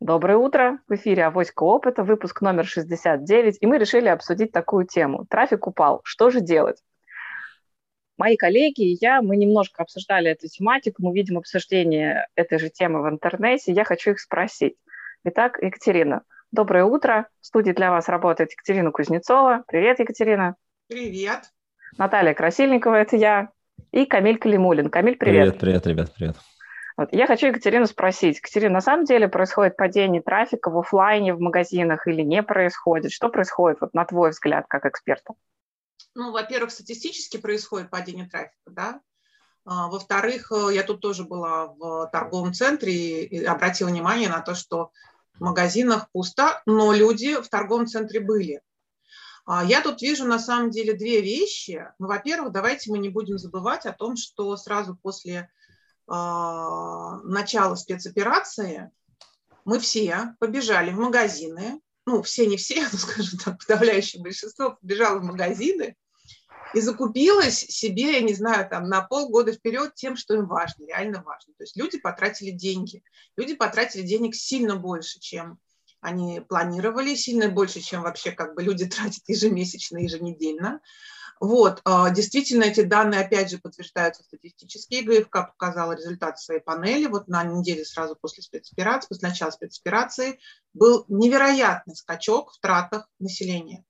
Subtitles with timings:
[0.00, 0.78] Доброе утро!
[0.86, 5.26] В эфире «Авоська опыта», выпуск номер 69, и мы решили обсудить такую тему.
[5.28, 6.80] Трафик упал, что же делать?
[8.16, 13.02] Мои коллеги и я, мы немножко обсуждали эту тематику, мы видим обсуждение этой же темы
[13.02, 14.76] в интернете, я хочу их спросить.
[15.24, 16.22] Итак, Екатерина,
[16.52, 17.26] доброе утро.
[17.40, 19.64] В студии для вас работает Екатерина Кузнецова.
[19.66, 20.54] Привет, Екатерина.
[20.86, 21.50] Привет.
[21.96, 23.50] Наталья Красильникова, это я.
[23.90, 24.90] И Камиль Калимулин.
[24.90, 25.58] Камиль, привет.
[25.58, 26.36] Привет, привет, ребят, привет.
[26.98, 27.10] Вот.
[27.12, 28.38] Я хочу Екатерину спросить.
[28.38, 33.12] Екатерина, на самом деле происходит падение трафика в офлайне, в магазинах или не происходит?
[33.12, 35.34] Что происходит, вот, на твой взгляд, как эксперта?
[36.16, 39.00] Ну, во-первых, статистически происходит падение трафика, да.
[39.64, 44.56] А, во-вторых, э, я тут тоже была в торговом центре и обратила внимание на то,
[44.56, 44.90] что
[45.34, 48.60] в магазинах пусто, но люди в торговом центре были.
[49.46, 51.86] А, я тут вижу на самом деле две вещи.
[52.00, 55.48] Ну, во-первых, давайте мы не будем забывать о том, что сразу после
[56.08, 58.90] начала спецоперации
[59.64, 65.18] мы все побежали в магазины, ну, все не все, ну, скажем так, подавляющее большинство побежало
[65.18, 65.94] в магазины
[66.74, 71.22] и закупилась себе, я не знаю, там на полгода вперед тем, что им важно, реально
[71.22, 71.52] важно.
[71.56, 73.02] То есть люди потратили деньги.
[73.36, 75.58] Люди потратили денег сильно больше, чем
[76.00, 80.80] они планировали, сильно больше, чем вообще как бы люди тратят ежемесячно, еженедельно.
[81.40, 85.02] Вот, а, действительно, эти данные, опять же, подтверждаются статистически.
[85.02, 87.06] ГФК показала результат своей панели.
[87.06, 90.40] Вот на неделе сразу после спецоперации, после начала спецоперации,
[90.74, 93.84] был невероятный скачок в тратах населения.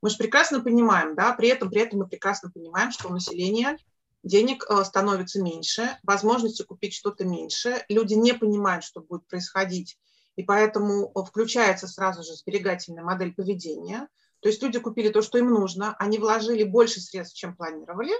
[0.00, 3.78] Мы же прекрасно понимаем, да, при этом, при этом мы прекрасно понимаем, что у населения
[4.22, 9.98] денег а, становится меньше, возможности купить что-то меньше, люди не понимают, что будет происходить,
[10.36, 14.08] и поэтому включается сразу же сберегательная модель поведения–
[14.42, 18.12] то есть люди купили то, что им нужно, они вложили больше средств, чем планировали,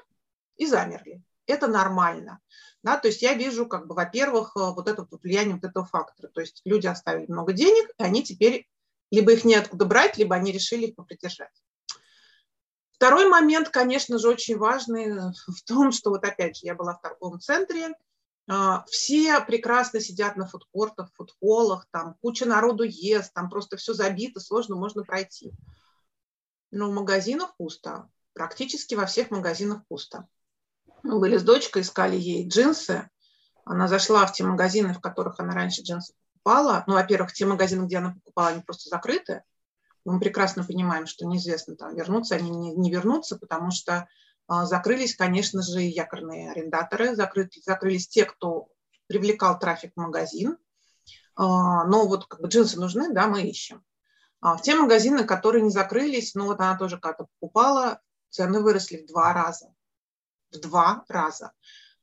[0.56, 1.20] и замерли.
[1.46, 2.38] Это нормально.
[2.84, 6.28] Да, то есть я вижу, как бы, во-первых, э, вот это влияние вот этого фактора.
[6.28, 8.68] То есть люди оставили много денег, и они теперь
[9.10, 11.50] либо их неоткуда брать, либо они решили их попридержать.
[12.92, 17.00] Второй момент, конечно же, очень важный в том, что вот опять же я была в
[17.00, 17.88] торговом центре,
[18.48, 24.38] а, все прекрасно сидят на фудкортах, фудхолах, там куча народу ест, там просто все забито,
[24.38, 25.52] сложно можно пройти.
[26.72, 28.08] Но в магазинах пусто.
[28.32, 30.26] Практически во всех магазинах пусто.
[31.02, 33.10] Мы были с дочкой, искали ей джинсы.
[33.64, 36.82] Она зашла в те магазины, в которых она раньше джинсы покупала.
[36.86, 39.42] Ну, во-первых, те магазины, где она покупала, они просто закрыты.
[40.04, 44.08] Мы прекрасно понимаем, что неизвестно, там, вернутся они, не, не вернутся, потому что
[44.48, 48.68] а, закрылись, конечно же, якорные арендаторы, закрыли, закрылись те, кто
[49.06, 50.56] привлекал трафик в магазин.
[51.36, 53.84] А, но вот как бы джинсы нужны, да, мы ищем.
[54.42, 58.96] А в те магазины, которые не закрылись, ну вот она тоже как-то покупала, цены выросли
[58.96, 59.72] в два раза.
[60.50, 61.52] В два раза.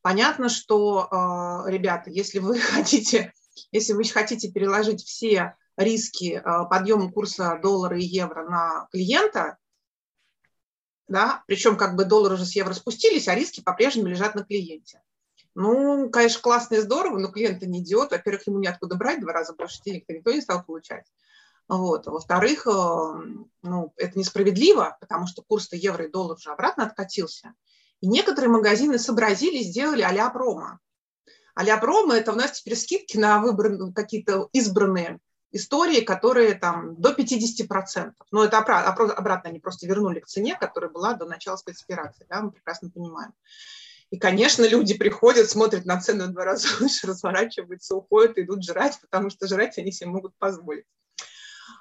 [0.02, 3.34] Понятно, что, э, ребята, если вы хотите,
[3.74, 9.58] если вы хотите переложить все риски э, подъема курса доллара и евро на клиента,
[11.10, 15.04] да, причем как бы доллар уже с евро спустились, а риски по-прежнему лежат на клиенте.
[15.56, 18.12] Ну, конечно, классно и здорово, но клиент не идиот.
[18.12, 21.06] Во-первых, ему неоткуда брать два раза больше денег, никто не стал получать.
[21.70, 22.08] Вот.
[22.08, 22.72] Во-вторых, э,
[23.62, 27.54] ну, это несправедливо, потому что курс-то евро и доллар уже обратно откатился.
[28.02, 30.80] И некоторые магазины сообразили, сделали а-ля промо.
[31.54, 35.20] А-ля промо– это у нас теперь скидки на выбранные, какие-то избранные
[35.52, 38.14] истории, которые там до 50%.
[38.32, 42.52] Но это обратно они просто вернули к цене, которая была до начала спецоперации, да, мы
[42.52, 43.34] прекрасно понимаем.
[44.10, 49.00] И, конечно, люди приходят, смотрят на цену в два раза выше, разворачиваются, уходят, идут жрать,
[49.02, 50.86] потому что жрать они себе могут позволить.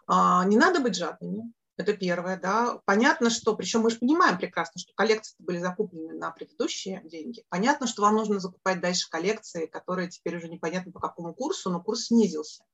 [0.06, 2.80] А, не надо быть жадными, это первое, да.
[2.86, 7.44] Понятно, что, причем мы же понимаем прекрасно, что коллекции были закуплены на предыдущие деньги.
[7.50, 11.80] Понятно, что вам нужно закупать дальше коллекции, которые теперь уже непонятно по какому курсу, но
[11.80, 12.64] курс снизился.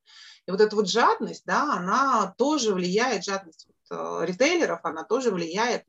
[0.46, 5.30] И вот эта вот жадность, да, она тоже влияет, жадность вот, э, ритейлеров, она тоже
[5.30, 5.84] влияет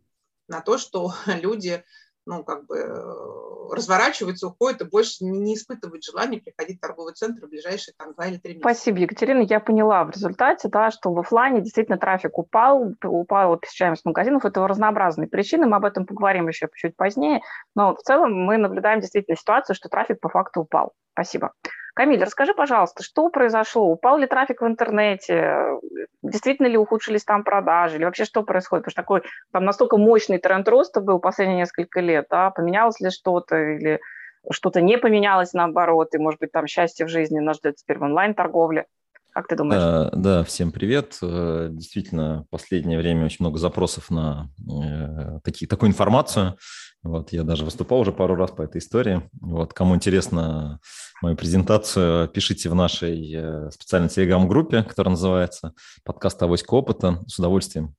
[0.49, 1.85] на то, что люди
[2.25, 7.45] ну, как бы э, разворачиваются, уходят и больше не, испытывают желания приходить в торговый центр
[7.45, 8.69] в ближайшие там два или три месяца.
[8.69, 9.41] Спасибо, Екатерина.
[9.41, 14.45] Я поняла в результате, да, что в офлайне действительно трафик упал, упала посещаемость магазинов.
[14.45, 17.41] Это разнообразные причины, мы об этом поговорим еще чуть позднее,
[17.75, 20.93] но в целом мы наблюдаем действительно ситуацию, что трафик по факту упал.
[21.13, 21.53] Спасибо.
[21.95, 23.85] Камиль, расскажи, пожалуйста, что произошло?
[23.85, 25.79] Упал ли трафик в интернете?
[26.21, 27.95] Действительно ли ухудшились там продажи?
[27.95, 28.83] Или вообще что происходит?
[28.83, 29.21] Потому что такой
[29.53, 32.49] там настолько мощный тренд роста был последние несколько лет, да?
[32.49, 34.01] поменялось ли что-то или
[34.51, 38.03] что-то не поменялось наоборот, и, может быть, там счастье в жизни нас ждет теперь в
[38.03, 38.87] онлайн-торговле?
[39.35, 39.81] Как ты думаешь?
[39.81, 41.17] Да, да, всем привет.
[41.21, 46.57] Э, действительно, в последнее время очень много запросов на э, такие, такую информацию.
[47.03, 49.29] Вот, я даже выступал уже пару раз по этой истории.
[49.41, 50.79] Вот, кому интересно
[51.21, 55.73] мою презентацию, пишите в нашей э, специальной телеграм-группе, которая называется
[56.05, 57.21] «Подкаст Авоська опыта».
[57.27, 57.93] С удовольствием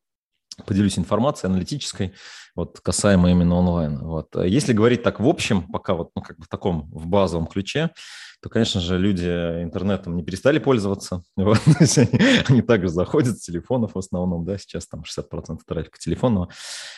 [0.64, 2.14] поделюсь информацией аналитической,
[2.54, 3.98] вот, касаемо именно онлайн.
[3.98, 4.34] Вот.
[4.44, 7.90] Если говорить так в общем, пока вот, ну, как бы в таком, в базовом ключе,
[8.42, 11.22] то, конечно же, люди интернетом не перестали пользоваться.
[11.36, 11.58] Вот.
[12.48, 16.48] они, также заходят с телефонов в основном, да, сейчас там 60% трафика телефонного,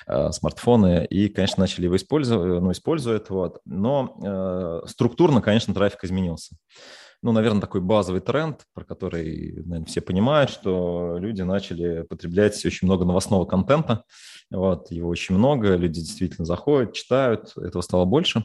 [0.07, 3.61] э, смартфоны, и, конечно, начали его использовать, ну, используют, вот.
[3.65, 6.57] но э, структурно, конечно, трафик изменился
[7.23, 12.87] ну, наверное, такой базовый тренд, про который, наверное, все понимают, что люди начали потреблять очень
[12.87, 14.05] много новостного контента.
[14.51, 18.45] Вот, его очень много, люди действительно заходят, читают, этого стало больше.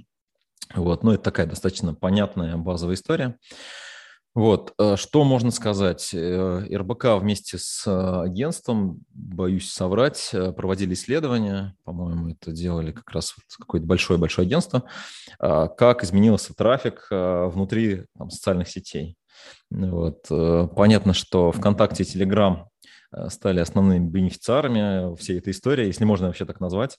[0.76, 3.38] Вот, ну, это такая достаточно понятная базовая история.
[4.36, 6.10] Вот, э, что можно сказать?
[6.14, 13.36] Э, РБК вместе с э, агентством, боюсь соврать, проводили исследования, по-моему, это делали как раз
[13.60, 14.84] какое-то большое-большое агентство,
[15.40, 19.18] как изменился трафик внутри там, социальных сетей.
[19.70, 20.28] Вот.
[20.76, 22.70] Понятно, что ВКонтакте и Телеграм
[23.28, 26.98] стали основными бенефициарами всей этой истории, если можно вообще так назвать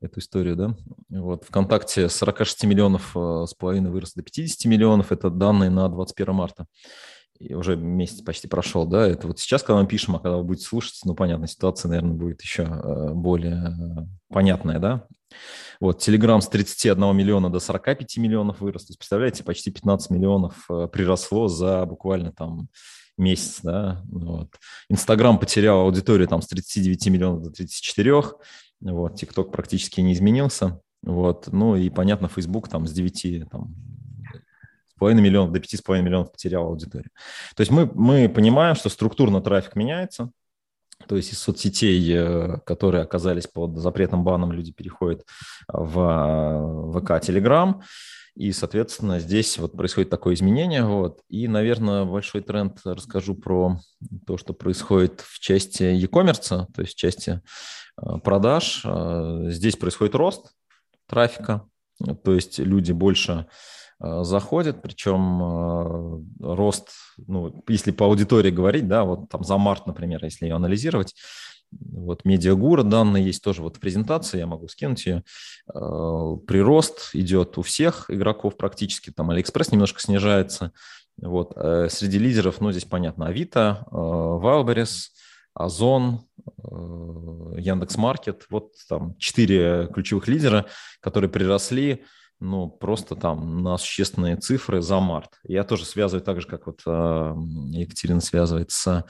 [0.00, 0.76] эту историю, да.
[1.10, 6.34] Вот ВКонтакте 46 миллионов э, с половиной вырос до 50 миллионов, это данные на 21
[6.34, 6.66] марта.
[7.38, 10.44] И уже месяц почти прошел, да, это вот сейчас, когда мы пишем, а когда вы
[10.44, 15.06] будете слушать, ну, понятно, ситуация, наверное, будет еще э, более э, понятная, да.
[15.80, 20.66] Вот, Telegram с 31 миллиона до 45 миллионов вырос, то есть, представляете, почти 15 миллионов
[20.90, 22.68] приросло за буквально там
[23.16, 24.48] месяц, да, вот.
[24.88, 28.22] Инстаграм потерял аудиторию там с 39 миллионов до 34,
[28.80, 30.80] вот, TikTok практически не изменился.
[31.02, 33.74] Вот, ну и, понятно, Facebook там с 9, там,
[34.98, 37.10] половиной миллионов до 5,5 миллионов потерял аудиторию.
[37.54, 40.30] То есть мы, мы понимаем, что структурно трафик меняется,
[41.06, 45.24] то есть из соцсетей, э, которые оказались под запретным баном, люди переходят
[45.68, 47.82] в э, ВК, Телеграм.
[48.38, 50.84] И, соответственно, здесь вот происходит такое изменение.
[50.84, 51.22] Вот.
[51.28, 53.80] И, наверное, большой тренд расскажу про
[54.28, 57.42] то, что происходит в части e-commerce, то есть в части
[58.00, 58.82] э, продаж.
[58.84, 60.52] Э, здесь происходит рост
[61.08, 61.64] трафика,
[62.22, 63.48] то есть люди больше
[64.00, 70.24] э, заходят, причем рост, ну, если по аудитории говорить, да, вот там за март, например,
[70.24, 71.12] если ее анализировать,
[71.70, 75.24] вот медиагура данные есть тоже вот в презентации, я могу скинуть ее.
[75.72, 80.72] Э, прирост идет у всех игроков практически, там Алиэкспресс немножко снижается.
[81.20, 81.52] Вот.
[81.56, 85.08] Э, среди лидеров, ну, здесь понятно, Авито, э, Wildberries,
[85.54, 88.46] Озон, Яндекс.Маркет.
[88.48, 90.66] Вот там четыре ключевых лидера,
[91.00, 92.04] которые приросли
[92.38, 95.40] ну, просто там на существенные цифры за март.
[95.42, 99.04] Я тоже связываю так же, как вот Екатерина связывает с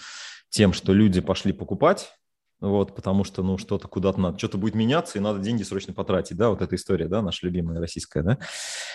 [0.49, 2.14] тем, что люди пошли покупать
[2.60, 6.37] вот, потому что, ну, что-то куда-то надо, что-то будет меняться, и надо деньги срочно потратить,
[6.37, 8.38] да, вот эта история, да, наша любимая российская, да,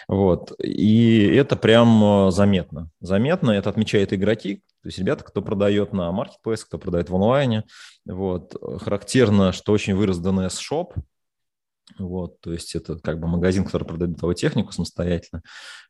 [0.07, 5.93] вот, и это прям э, заметно, заметно, это отмечают игроки, то есть ребята, кто продает
[5.93, 7.63] на маркетплейс, кто продает в онлайне,
[8.05, 10.93] вот, характерно, что очень вырос DNS Shop,
[11.99, 15.43] вот, то есть это как бы магазин, который продает бытовую технику самостоятельно.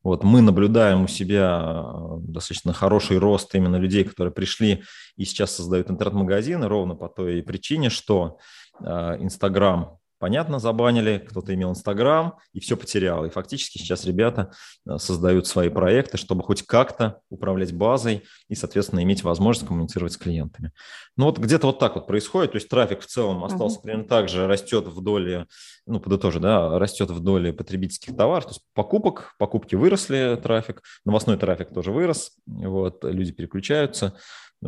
[0.04, 4.84] Вот, мы наблюдаем у себя э, достаточно хороший рост именно людей, которые пришли
[5.16, 8.38] и сейчас создают интернет-магазины ровно по той причине, что
[8.80, 13.26] э, Инстаграм понятно, забанили, кто-то имел Инстаграм и все потерял.
[13.26, 14.54] И фактически сейчас ребята
[14.88, 20.18] э, создают свои проекты, чтобы хоть как-то управлять базой и, соответственно, иметь возможность коммуницировать с
[20.18, 20.72] клиентами.
[21.18, 23.84] Ну вот где-то вот так вот происходит, то есть трафик в целом остался uh-huh.
[23.84, 25.46] примерно так же, растет вдоль,
[25.86, 31.74] ну подытожи, да, растет вдоль потребительских товаров, то есть покупок, покупки выросли трафик, новостной трафик
[31.74, 34.16] тоже вырос, вот, люди переключаются,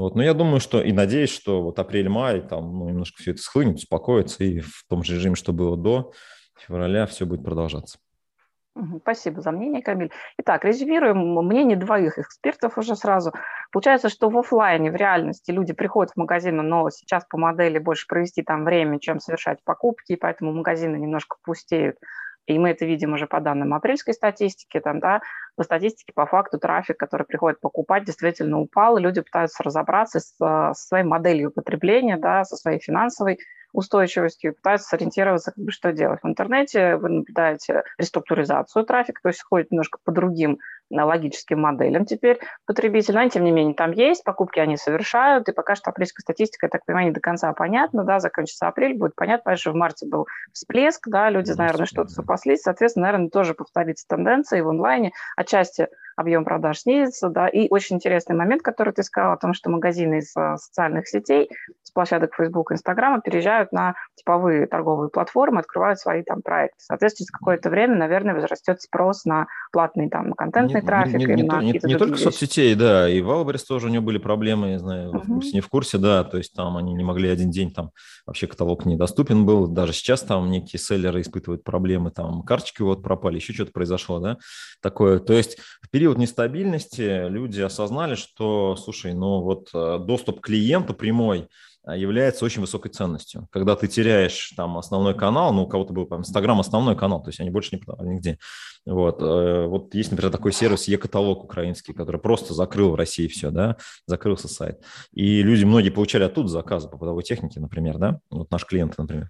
[0.02, 0.16] вот.
[0.16, 3.78] Но я думаю, что и надеюсь, что вот апрель-май там ну, немножко все это схлынет,
[3.78, 6.12] успокоится, и в том же режиме, что было до
[6.58, 7.98] февраля, все будет продолжаться.
[9.02, 10.12] Спасибо за мнение, Камиль.
[10.38, 13.32] Итак, резюмируем мнение двоих экспертов уже сразу.
[13.72, 18.06] Получается, что в офлайне, в реальности люди приходят в магазины, но сейчас по модели больше
[18.06, 21.96] провести там время, чем совершать покупки, и поэтому магазины немножко пустеют
[22.48, 25.22] и мы это видим уже по данным апрельской статистики, там, да,
[25.56, 30.74] по статистике, по факту трафик, который приходит покупать, действительно упал, люди пытаются разобраться с, со
[30.74, 33.40] своей моделью потребления, да, со своей финансовой
[33.74, 36.22] устойчивостью, пытаются сориентироваться, как бы, что делать.
[36.24, 40.60] В интернете вы наблюдаете реструктуризацию трафика, то есть ходит немножко по другим
[40.92, 45.76] логическим моделям теперь потребитель, но тем не менее там есть, покупки они совершают, и пока
[45.76, 49.44] что апрельская статистика, я так понимаю, не до конца понятна, да, закончится апрель, будет понятно,
[49.44, 54.06] потому что в марте был всплеск, да, люди, наверное, что-то запаслись, соответственно, наверное, тоже повторится
[54.08, 59.04] тенденция и в онлайне, отчасти объем продаж снизится, да, и очень интересный момент, который ты
[59.04, 61.50] сказал о том, что магазины из э, социальных сетей,
[61.84, 66.78] с площадок Facebook, Instagram переезжают на типовые торговые платформы, открывают свои там проекты.
[66.80, 71.34] Соответственно, через какое-то время, наверное, возрастет спрос на платный там контентный не, трафик не, не,
[71.34, 72.24] не, на не, не только вещи.
[72.24, 75.22] соцсетей, да, и в Алберес тоже у него были проблемы, я знаю, uh-huh.
[75.22, 77.92] в курсе, не в курсе, да, то есть там они не могли один день, там
[78.26, 83.36] вообще каталог недоступен был, даже сейчас там некие селлеры испытывают проблемы, там карточки вот пропали,
[83.36, 84.38] еще что-то произошло, да,
[84.82, 85.20] такое.
[85.20, 90.94] То есть в период нестабильности люди осознали, что, слушай, ну вот э, доступ к клиенту
[90.94, 91.48] прямой–
[91.86, 93.48] а, является очень высокой ценностью.
[93.52, 97.30] Когда ты теряешь там основной канал, ну, у кого-то был там Инстаграм основной канал, то
[97.30, 98.40] есть они больше не продавали нигде.
[98.86, 103.52] Вот, э, вот есть, например, такой сервис Е-каталог украинский, который просто закрыл в России все,
[103.52, 104.82] да, закрылся сайт.
[105.14, 109.30] И люди, многие получали оттуда заказы по подовой технике, например, да, вот наши клиенты, например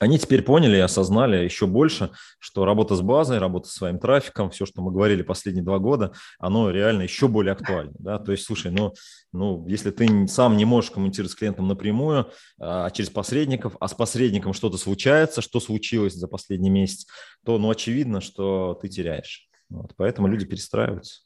[0.00, 4.50] они теперь поняли и осознали еще больше, что работа с базой, работа с своим трафиком,
[4.50, 7.92] все, что мы говорили последние два года, оно реально еще более актуально.
[7.98, 8.18] Да?
[8.18, 8.94] То есть, слушай, ну,
[9.32, 13.94] ну, если ты сам не можешь коммуницировать с клиентом напрямую, а через посредников, а с
[13.94, 17.06] посредником что-то случается, что случилось за последний месяц,
[17.44, 19.48] то, ну, очевидно, что ты теряешь.
[19.68, 21.20] Вот, поэтому люди перестраиваются.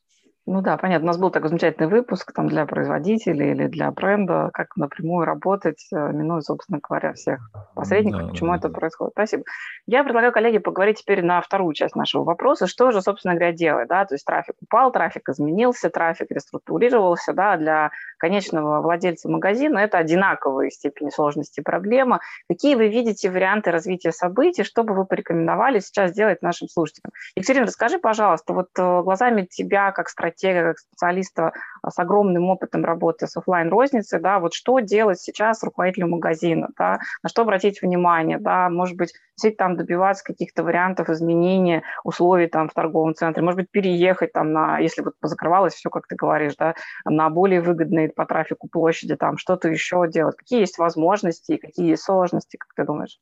[0.46, 1.06] Ну да, понятно.
[1.06, 5.86] У нас был такой замечательный выпуск там для производителей или для бренда, как напрямую работать,
[5.90, 7.40] э, минуя, собственно говоря, всех
[7.74, 8.78] посредников, да, почему да, это да.
[8.78, 9.12] происходит.
[9.14, 9.44] Спасибо.
[9.86, 12.66] Я предлагаю, коллеги, поговорить теперь на вторую часть нашего вопроса.
[12.66, 13.88] Что же, собственно говоря, делать?
[13.88, 14.04] Да?
[14.04, 17.32] То есть трафик упал, трафик изменился, трафик реструктурировался.
[17.32, 17.56] Да?
[17.56, 22.20] Для конечного владельца магазина это одинаковые степени сложности проблемы.
[22.48, 27.12] Какие вы видите варианты развития событий, что бы вы порекомендовали сейчас сделать нашим слушателям?
[27.34, 31.52] Екатерина, расскажи, пожалуйста, вот э, глазами тебя как стратегии, стратега, как специалиста
[31.86, 36.98] с огромным опытом работы с офлайн розницей да, вот что делать сейчас руководителю магазина, да,
[37.22, 42.68] на что обратить внимание, да, может быть, действительно там добиваться каких-то вариантов изменения условий там
[42.68, 46.56] в торговом центре, может быть, переехать там на, если вот позакрывалось все, как ты говоришь,
[46.56, 46.74] да,
[47.04, 52.02] на более выгодные по трафику площади, там что-то еще делать, какие есть возможности, какие есть
[52.02, 53.18] сложности, как ты думаешь?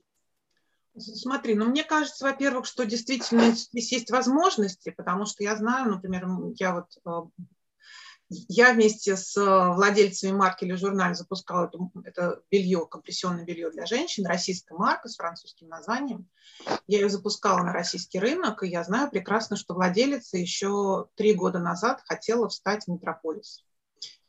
[0.94, 6.26] Смотри, ну мне кажется, во-первых, что действительно здесь есть возможности, потому что я знаю, например,
[6.56, 7.42] я вот э,
[8.48, 14.26] я вместе с владельцами марки или журнале запускала это, это белье, компрессионное белье для женщин,
[14.26, 16.28] российская марка с французским названием.
[16.86, 21.58] Я ее запускала на российский рынок, и я знаю прекрасно, что владелица еще три года
[21.58, 23.64] назад хотела встать в метрополис.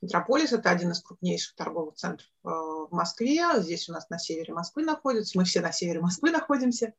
[0.04, 3.42] Метрополис– это один из крупнейших торговых центров э, в Москве.
[3.62, 5.38] Здесь у нас на севере Москвы находится.
[5.38, 6.94] Мы все на севере Москвы находимся.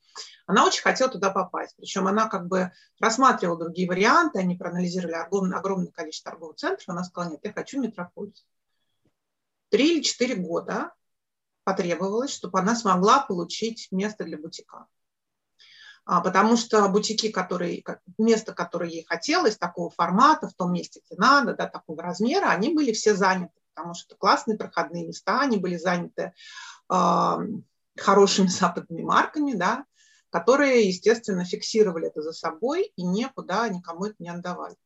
[0.46, 1.76] Она очень хотела туда попасть.
[1.76, 4.38] Причем она как бы рассматривала другие варианты.
[4.38, 6.88] Они проанализировали огромное, огромное количество торговых центров.
[6.88, 8.46] Она сказала, нет, я хочу Метрополис.
[9.68, 10.94] Три или четыре года
[11.64, 14.86] потребовалось, чтобы она смогла получить место для бутика.
[16.06, 17.82] А, потому что бутики, которые,
[18.18, 22.74] место, которое ей хотелось, такого формата, в том месте, где надо, да, такого размера, они
[22.74, 26.34] были все заняты, потому что классные проходные места, они были заняты
[26.92, 27.36] э,
[27.96, 29.86] хорошими западными марками, да,
[30.28, 34.76] которые, естественно, фиксировали это за собой и никуда никому это не отдавали.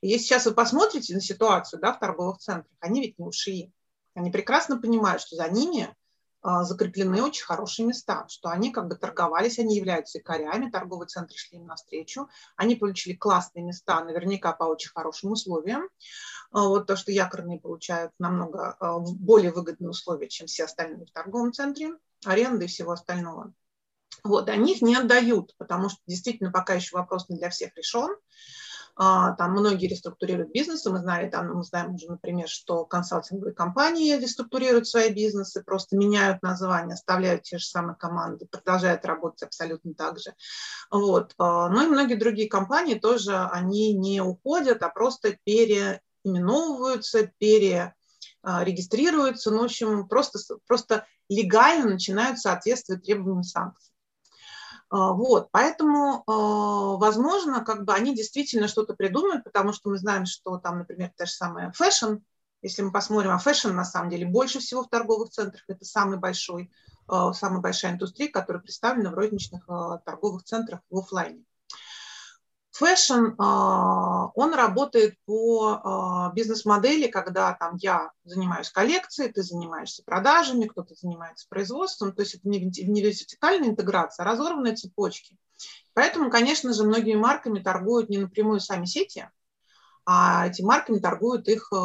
[0.00, 3.72] И если сейчас вы посмотрите на ситуацию да, в торговых центрах, они ведь не ушли.
[4.14, 5.94] Они прекрасно понимают, что за ними
[6.42, 11.58] закреплены очень хорошие места, что они как бы торговались, они являются якорями, торговые центры шли
[11.58, 15.88] им навстречу, они получили классные места, наверняка по очень хорошим условиям.
[16.50, 21.12] А, вот то, что якорные получают намного а, более выгодные условия, чем все остальные в
[21.12, 21.94] торговом центре,
[22.24, 23.52] аренды и всего остального.
[24.24, 28.14] Вот, они их не отдают, потому что действительно пока еще вопрос не для всех решен.
[28.94, 30.90] А, там многие реструктурируют бизнесы.
[30.90, 36.42] Мы знали, там, мы знаем уже, например, что консалтинговые компании реструктурируют свои бизнесы, просто меняют
[36.42, 40.34] название, оставляют те же самые команды, продолжают работать абсолютно так же.
[40.90, 41.32] Вот.
[41.38, 49.60] А, ну и многие другие компании тоже, они не уходят, а просто переименовываются, перерегистрируются, ну,
[49.60, 53.91] в общем, просто, просто легально начинают соответствовать требованиям санкций.
[54.92, 60.26] А, вот, поэтому, а, возможно, как бы они действительно что-то придумают, потому что мы знаем,
[60.26, 62.16] что там, например, та же самая fashion,
[62.60, 66.18] если мы посмотрим, а fashion на самом деле больше всего в торговых центрах, это самый
[66.18, 66.70] большой,
[67.08, 69.66] а, самая большая индустрия, которая представлена в розничных
[70.04, 71.42] торговых центрах в офлайне.
[72.72, 80.66] Fashion, а, он работает по а, бизнес-модели, когда там я занимаюсь коллекцией, ты занимаешься продажами,
[80.66, 85.36] кто-то занимается производством, то есть это не вертикальная интеграция, а разорванные цепочки.
[85.92, 89.28] Поэтому, конечно же, многими марками торгуют не напрямую сами сети,
[90.06, 91.76] а этими марками торгуют их э,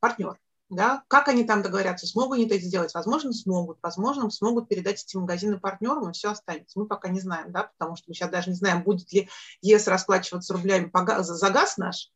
[0.00, 0.38] партнеры
[0.70, 5.16] да, как они там договорятся, смогут они это сделать, возможно, смогут, возможно, смогут передать эти
[5.16, 6.78] магазины партнерам, и все останется.
[6.78, 9.28] Мы пока не знаем, да, потому что мы сейчас даже не знаем, будет ли
[9.62, 10.90] ЕС расплачиваться рублями
[11.22, 12.10] за газ наш,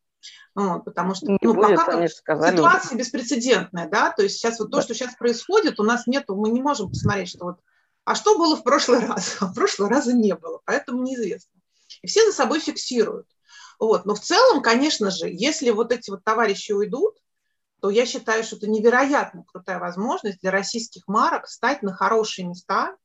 [0.54, 4.61] Вот, потому что Не ну, будет, пока же сказали ситуация беспрецедентная, да, то есть сейчас
[4.61, 7.56] вот то, что сейчас происходит, у нас нету, мы не можем посмотреть, что вот,
[8.04, 9.37] а что было в прошлый раз?
[9.40, 11.50] А в прошлый раза не было, поэтому неизвестно.
[12.02, 13.26] И все за собой фиксируют.
[13.80, 14.04] Вот.
[14.04, 17.16] Но в целом, конечно же, если вот эти вот товарищи уйдут,
[17.84, 22.96] то я считаю, что это невероятно крутая возможность для российских марок стать на хорошие места.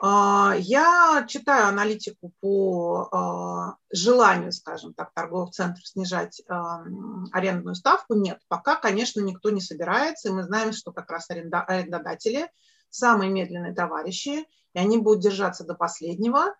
[0.00, 6.82] А, я читаю аналитику по а, желанию, скажем так, торговых центров снижать а,
[7.30, 8.14] арендную ставку.
[8.14, 12.50] Нет, пока, конечно, никто не собирается, и мы знаем, что как раз арендодатели
[12.88, 16.54] самые медленные товарищи, и они будут держаться до последнего,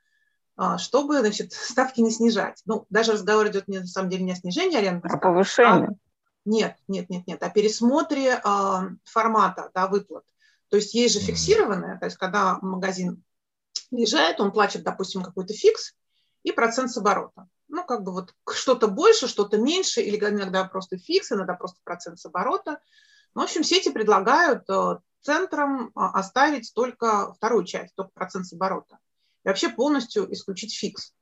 [0.77, 2.61] чтобы значит, ставки не снижать.
[2.67, 5.87] Ну, даже разговор идет не, на самом деле не о снижении ставки, а повышении.
[5.87, 6.10] А
[6.45, 7.43] нет, нет, нет, нет.
[7.43, 10.25] О пересмотре э, формата да, выплат.
[10.69, 13.23] То есть есть же фиксированное, то есть когда магазин
[13.91, 15.95] въезжает, он платит, допустим, какой-то фикс
[16.43, 17.49] и процент с оборота.
[17.69, 22.19] Ну, как бы вот что-то больше, что-то меньше, или иногда просто фикс, иногда просто процент
[22.19, 22.81] с оборота.
[23.35, 28.99] Ну, в общем, сети предлагают э, центрам оставить только вторую часть, только процент с оборота.
[29.45, 31.13] И вообще полностью исключить фикс.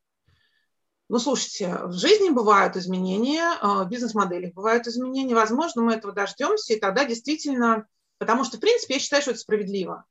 [1.08, 5.34] Ну, слушайте, в жизни бывают изменения, а, в бизнес-моделях бывают изменения.
[5.34, 7.86] Возможно, мы этого дождемся, и тогда действительно,
[8.18, 10.04] потому что, в принципе, я считаю, что это справедливо.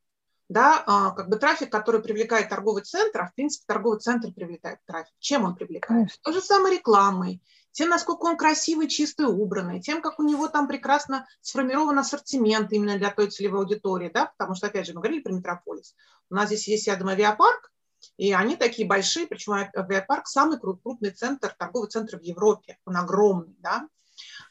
[0.50, 4.80] Да, а, как бы трафик, который привлекает торговый центр, а в принципе торговый центр привлекает
[4.86, 5.14] трафик.
[5.20, 6.10] Чем он привлекает?
[6.24, 10.68] То же самое рекламой, тем, насколько он красивый, чистый, убранный, тем, как у него там
[10.68, 15.22] прекрасно сформирован ассортимент именно для той целевой аудитории, да, потому что, опять же, мы говорили
[15.22, 15.94] про метрополис.
[16.32, 17.72] У нас здесь есть рядом авиапарк,
[18.18, 23.56] и они такие большие, причем авиапарк самый крупный центр, торговый центр в Европе, он огромный,
[23.60, 23.88] да.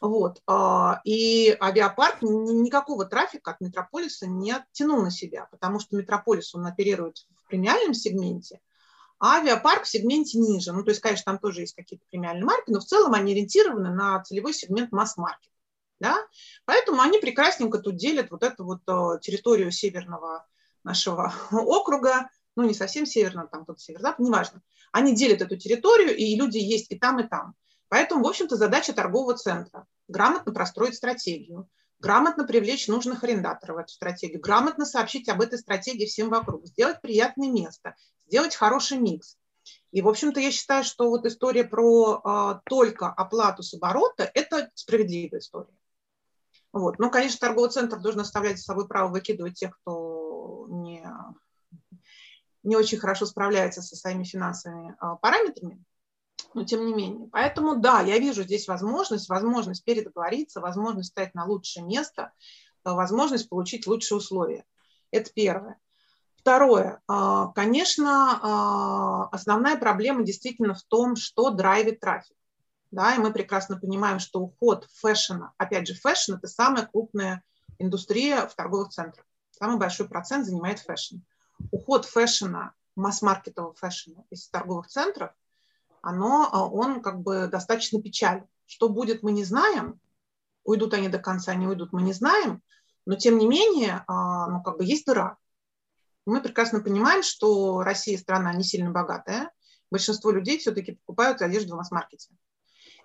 [0.01, 0.43] Вот.
[0.47, 6.67] А, и авиапарк никакого трафика от метрополиса не оттянул на себя, потому что метрополис, он
[6.67, 8.61] оперирует в премиальном сегменте,
[9.19, 10.73] а авиапарк в сегменте ниже.
[10.73, 13.91] Ну, то есть, конечно, там тоже есть какие-то премиальные марки, но в целом они ориентированы
[13.91, 15.51] на целевой сегмент масс-маркет.
[15.99, 16.19] Да?
[16.67, 20.47] Поэтому они прекрасненько тут делят вот эту вот э, территорию северного
[20.85, 24.63] нашего округа ну не совсем северно, там тут север-запад, неважно.
[24.91, 27.55] Они делят эту территорию, и люди есть и там, и там.
[27.89, 31.69] Поэтому, в общем-то, задача торгового центра– грамотно простроить стратегию,
[32.01, 37.01] грамотно привлечь нужных арендаторов в эту стратегию, грамотно сообщить об этой стратегии всем вокруг, сделать
[37.01, 37.95] приятное место,
[38.27, 39.37] сделать хороший микс.
[39.93, 44.71] И, в общем-то, я считаю, что вот история про а, только оплату с оборота– это
[44.75, 45.75] справедливая история.
[46.73, 46.99] Вот.
[46.99, 50.16] Ну, конечно, торговый центр должен оставлять за собой право выкидывать тех, кто
[52.67, 55.83] не очень хорошо справляется со своими финансовыми а, параметрами,
[56.53, 57.29] но тем не менее.
[57.31, 62.33] Поэтому да, я вижу здесь возможность, возможность передоговориться, возможность стать на лучшее место,
[62.83, 64.65] а, возможность получить лучшие условия.
[65.13, 65.79] Это первое.
[66.37, 67.01] Второе.
[67.07, 72.37] А, конечно, основная проблема действительно в том, что драйвит трафик.
[72.91, 77.43] Да, и мы прекрасно понимаем, что уход fashion а, опять же, fashion – это самая крупная
[77.79, 79.27] индустрия в торговых центрах.
[79.51, 81.17] Самый большой процент занимает fashion
[81.71, 85.33] уход fashion а, масс-маркетового fashion а из торговых центров,
[86.03, 88.47] оно, а, он как бы достаточно печален.
[88.67, 90.01] Что будет, мы не знаем.
[90.65, 92.63] Уйдут они до конца, не уйдут, мы не знаем.
[93.07, 95.37] Но тем не менее, а, ну, как бы есть дыра.
[96.25, 99.53] Мы прекрасно понимаем, что Россия страна не сильно богатая.
[99.91, 102.31] Большинство людей все-таки покупают одежду в масс-маркете.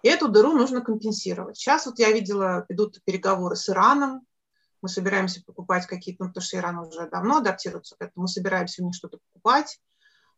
[0.01, 1.57] И эту дыру нужно компенсировать.
[1.57, 4.25] Сейчас вот я видела, идут переговоры с Ираном,
[4.81, 8.81] мы собираемся покупать какие-то, ну, потому что Иран уже давно адаптируется к этому, мы собираемся
[8.81, 9.79] у них что-то покупать.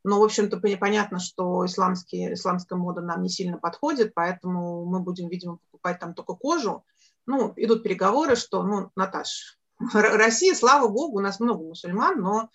[0.03, 5.29] Но, в общем-то, понятно, что исламские, исламская мода нам не сильно подходит, поэтому мы будем,
[5.29, 6.83] видимо, покупать там только кожу.
[7.25, 9.57] Ну, идут переговоры, что, ну, Наташ,
[9.93, 12.49] Россия, слава богу, у нас много мусульман, но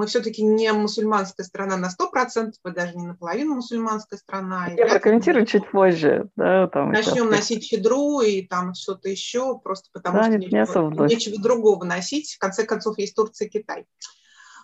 [0.00, 4.68] мы все-таки не мусульманская страна на 100%, и даже не наполовину мусульманская страна.
[4.68, 6.30] Я прокомментирую чуть позже.
[6.36, 7.36] Да, там Начнем это...
[7.36, 12.32] носить чедру и там что-то еще, просто потому да, что нет, нечего, нечего другого носить.
[12.32, 13.84] В конце концов, есть Турция и Китай.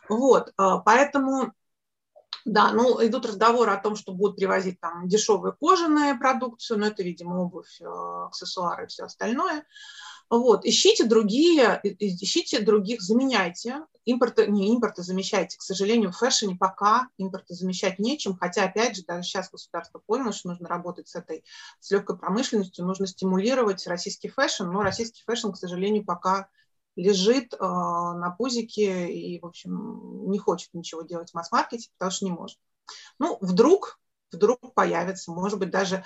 [0.08, 1.52] Вот, а, поэтому,
[2.46, 7.02] да, ну, идут разговоры о том, что будут привозить там дешевую кожаную продукцию, но это,
[7.02, 9.64] видимо, обувь, а, аксессуары и все остальное.
[10.28, 13.84] Вот, ищите другие, ищите других, заменяйте.
[14.04, 15.56] Импорта, не импорта замещайте.
[15.56, 20.32] К сожалению, в фэшне пока импорта замещать нечем, хотя, опять же, даже сейчас государство поняlo,
[20.32, 21.44] что нужно работать с этой,
[21.80, 26.48] с легкой промышленностью, нужно стимулировать российский fashion, но российский fashion, к сожалению, пока
[26.96, 32.24] лежит э, на пузике и, в общем, не хочет ничего делать в масс-маркете, потому что
[32.24, 32.58] не может.
[33.18, 34.00] Ну, вдруг,
[34.32, 36.04] вдруг появится, может быть, даже...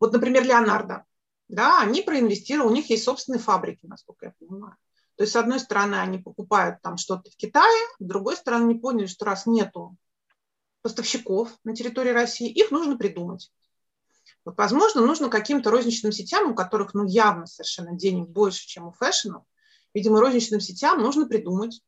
[0.00, 1.04] Вот, например, Леонардо
[1.52, 4.74] да, они проинвестировали, у них есть собственные фабрики, насколько я понимаю.
[5.16, 8.80] То есть, с одной стороны, они покупают там что-то в Китае, с другой стороны, они
[8.80, 9.94] поняли, что раз нету
[10.80, 13.52] поставщиков на территории России, их нужно придумать.
[14.46, 18.92] Вот, возможно, нужно каким-то розничным сетям, у которых ну, явно совершенно денег больше, чем у
[18.92, 19.44] fashion ов,
[19.92, 21.82] видимо, розничным сетям нужно придумать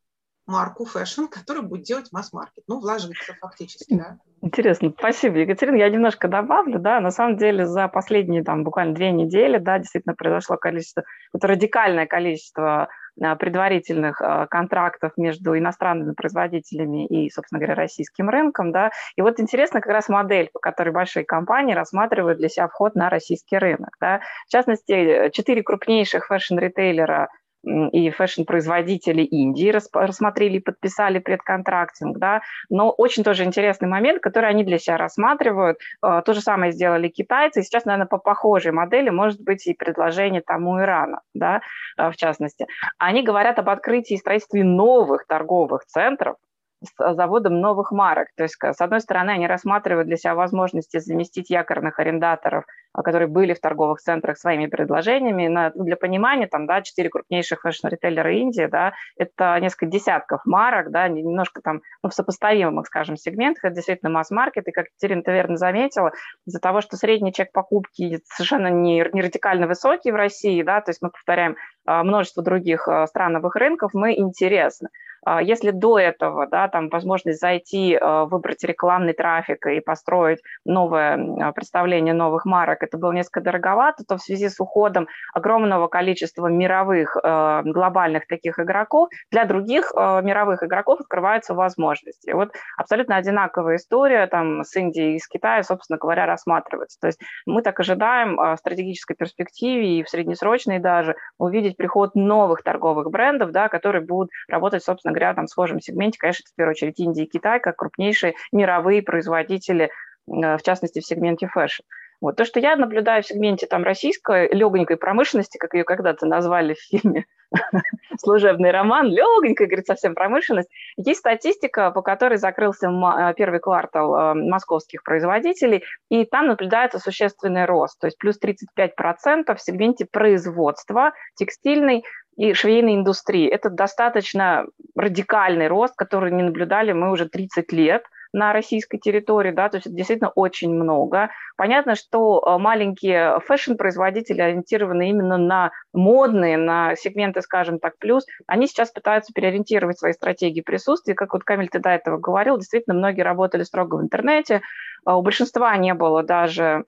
[0.46, 2.64] марку fashion, который будет делать масс-маркет.
[2.68, 4.18] Ну, влаживается фактически, да.
[4.42, 5.76] Интересно, спасибо, Екатерина.
[5.76, 10.14] Я немножко добавлю, да, на самом деле за последние там буквально две недели, да, действительно
[10.14, 12.88] произошло количество, это радикальное количество
[13.22, 19.40] а, предварительных а, контрактов между иностранными производителями и, собственно говоря, российским рынком, да, и вот
[19.40, 23.96] интересно как раз модель, по которой большие компании рассматривают для себя вход на российский рынок,
[23.98, 27.28] да, в частности, четыре крупнейших фэшн-ритейлера–
[27.64, 34.64] и фэшн-производители Индии рассмотрели и подписали предконтрактинг, да, но очень тоже интересный момент, который они
[34.64, 35.78] для себя рассматривают.
[36.00, 39.74] А, то же самое сделали китайцы, и сейчас, наверное, по похожей модели может быть и
[39.74, 41.60] предложение тому Ирана, да,
[41.96, 42.66] а, в частности.
[42.98, 46.36] Они говорят об открытии и строительстве новых торговых центров,
[46.84, 48.28] с заходом новых марок.
[48.36, 53.28] То есть, с одной стороны, они рассматривают для себя возможности заместить якорных арендаторов, а, которые
[53.28, 55.48] были в торговых центрах своими предложениями.
[55.48, 61.08] На, для понимания, там, да, четыре крупнейших фэшн-ритейлера Индии, да, это несколько десятков марок, да,
[61.08, 66.12] немножко там, ну, в сопоставимых, скажем, сегментах, это действительно масс-маркет, и, как Екатерина, верно заметила,
[66.46, 70.90] из-за того, что средний чек покупки совершенно не, не радикально высокий в России, да, то
[70.90, 74.88] есть мы повторяем а, множество других страновых рынков, мы интересны.
[75.24, 81.18] А, если до этого, да, там возможность зайти, а, выбрать рекламный трафик и построить новое
[81.40, 86.46] а, представление новых марок, это было несколько дороговато, то в связи с уходом огромного количества
[86.46, 87.16] мировых
[87.64, 92.30] глобальных таких игроков, для других мировых игроков открываются возможности.
[92.30, 96.98] Вот абсолютно одинаковая история там с Индией и с Китаем, собственно говоря, рассматривается.
[97.00, 102.62] То есть мы так ожидаем в стратегической перспективе и в среднесрочной даже увидеть приход новых
[102.62, 106.56] торговых брендов, да, которые будут работать, собственно говоря, там, в схожем сегменте, конечно, это в
[106.56, 109.90] первую очередь Индия и Китай, как крупнейшие мировые производители, э,
[110.26, 111.82] в частности, в сегменте фэшн.
[112.20, 112.36] Вот.
[112.36, 116.80] То, что я наблюдаю в сегменте там, российской легонькой промышленности, как ее когда-то назвали в
[116.80, 117.26] фильме
[118.18, 124.34] «Служебный роман», легонькая, говорит, совсем промышленность, есть статистика, по которой закрылся э, первый квартал э,
[124.34, 132.04] московских производителей, и там наблюдается существенный рост, то есть плюс 35% в сегменте производства текстильной,
[132.36, 133.48] и швейной индустрии.
[133.48, 134.66] Это достаточно
[134.96, 139.86] радикальный рост, который не наблюдали мы уже 30 лет на российской территории, да, то есть
[139.86, 141.30] это действительно очень много.
[141.56, 148.66] Понятно, что э, маленькие фэшн-производители, ориентированные именно на модные, на сегменты, скажем так, плюс, они
[148.66, 151.14] сейчас пытаются переориентировать свои стратегии присутствия.
[151.14, 154.62] Как вот Камиль, ты до этого говорил, действительно, многие работали строго в интернете,
[155.04, 156.86] а у большинства не было даже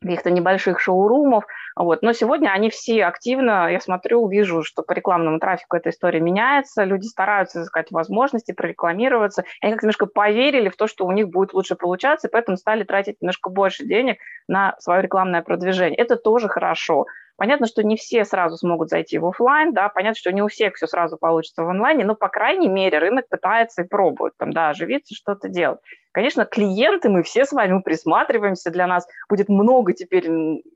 [0.00, 1.44] каких-то небольших шоурумов,
[1.84, 2.02] вот.
[2.02, 6.82] Но сегодня они все активно, я смотрю, вижу, что по рекламному трафику эта история меняется,
[6.82, 11.54] люди стараются искать возможности, прорекламироваться, они как-то немножко поверили в то, что у них будет
[11.54, 15.96] лучше получаться, и поэтому стали тратить немножко больше денег на свое рекламное продвижение.
[15.96, 17.06] Это тоже хорошо.
[17.36, 20.74] Понятно, что не все сразу смогут зайти в офлайн, да, понятно, что не у всех
[20.74, 24.70] все сразу получится в онлайне, но, по крайней мере, рынок пытается и пробует, там, да,
[24.70, 25.78] оживиться, что-то делать.
[26.18, 30.26] Конечно, клиенты, мы все с вами присматриваемся, для нас будет много теперь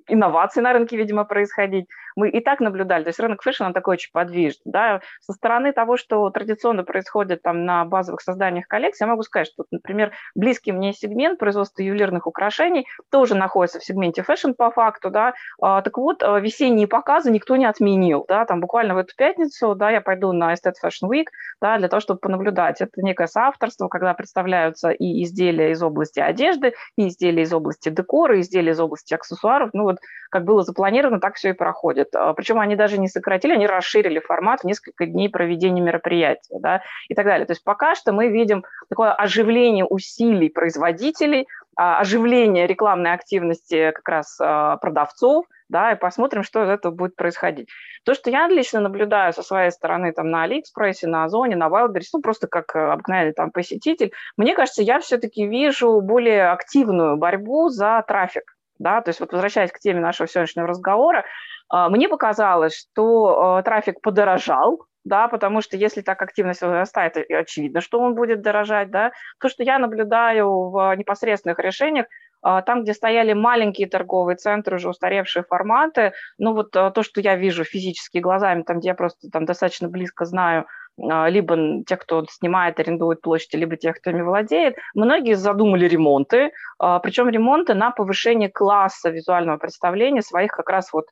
[0.07, 1.88] инноваций на рынке, видимо, происходить.
[2.14, 4.62] Мы и так наблюдали, то есть рынок фэшн, он такой очень подвижный.
[4.66, 5.00] Да?
[5.20, 9.64] Со стороны того, что традиционно происходит там на базовых созданиях коллекций, я могу сказать, что,
[9.70, 15.35] например, близкий мне сегмент производства ювелирных украшений тоже находится в сегменте фэшн по факту, да,
[15.61, 19.74] а, так вот, а, весенние показы никто не отменил, да, там буквально в эту пятницу,
[19.74, 21.26] да, я пойду на Estet Fashion Week,
[21.61, 22.81] да, для того, чтобы понаблюдать.
[22.81, 27.88] Это некое соавторство, когда представляются и из изделия из области одежды, и изделия из области
[27.88, 29.71] декора, и изделия из области аксессуаров.
[29.73, 29.97] Ну вот
[30.31, 32.14] как было запланировано, так все и проходит.
[32.14, 36.83] А, Причем они даже не сократили, они расширили формат в несколько дней проведения мероприятия да,
[37.09, 37.47] и так далее.
[37.47, 44.09] То есть пока что мы видим такое оживление усилий производителей, а, оживление рекламной активности как
[44.09, 47.69] раз а, продавцов, да, и посмотрим, что из этого будет происходить.
[48.05, 52.11] То, что я лично наблюдаю со своей стороны там на Алиэкспрессе, на Озоне, на Wildberries,
[52.13, 57.71] ну, просто как э, обыкновенный там посетитель, мне кажется, я все-таки вижу более активную борьбу
[57.71, 61.25] за трафик, да, то есть вот возвращаясь к теме нашего сегодняшнего разговора,
[61.69, 67.81] а, мне показалось, что э, трафик подорожал, да, потому что если так активность возрастает, очевидно,
[67.81, 69.13] что он будет дорожать, да.
[69.41, 72.07] То, что я наблюдаю в непосредственных решениях,
[72.42, 77.37] там, где стояли маленькие торговые центры, уже устаревшие форматы, ну вот а, то, что я
[77.37, 80.66] вижу физически глазами, там, где я просто там достаточно близко знаю,
[81.00, 86.52] а, либо тех, кто снимает, арендует площади, либо тех, кто ими владеет, многие задумали ремонты,
[86.78, 91.07] причем ремонты на повышение класса визуального представления своих как раз вот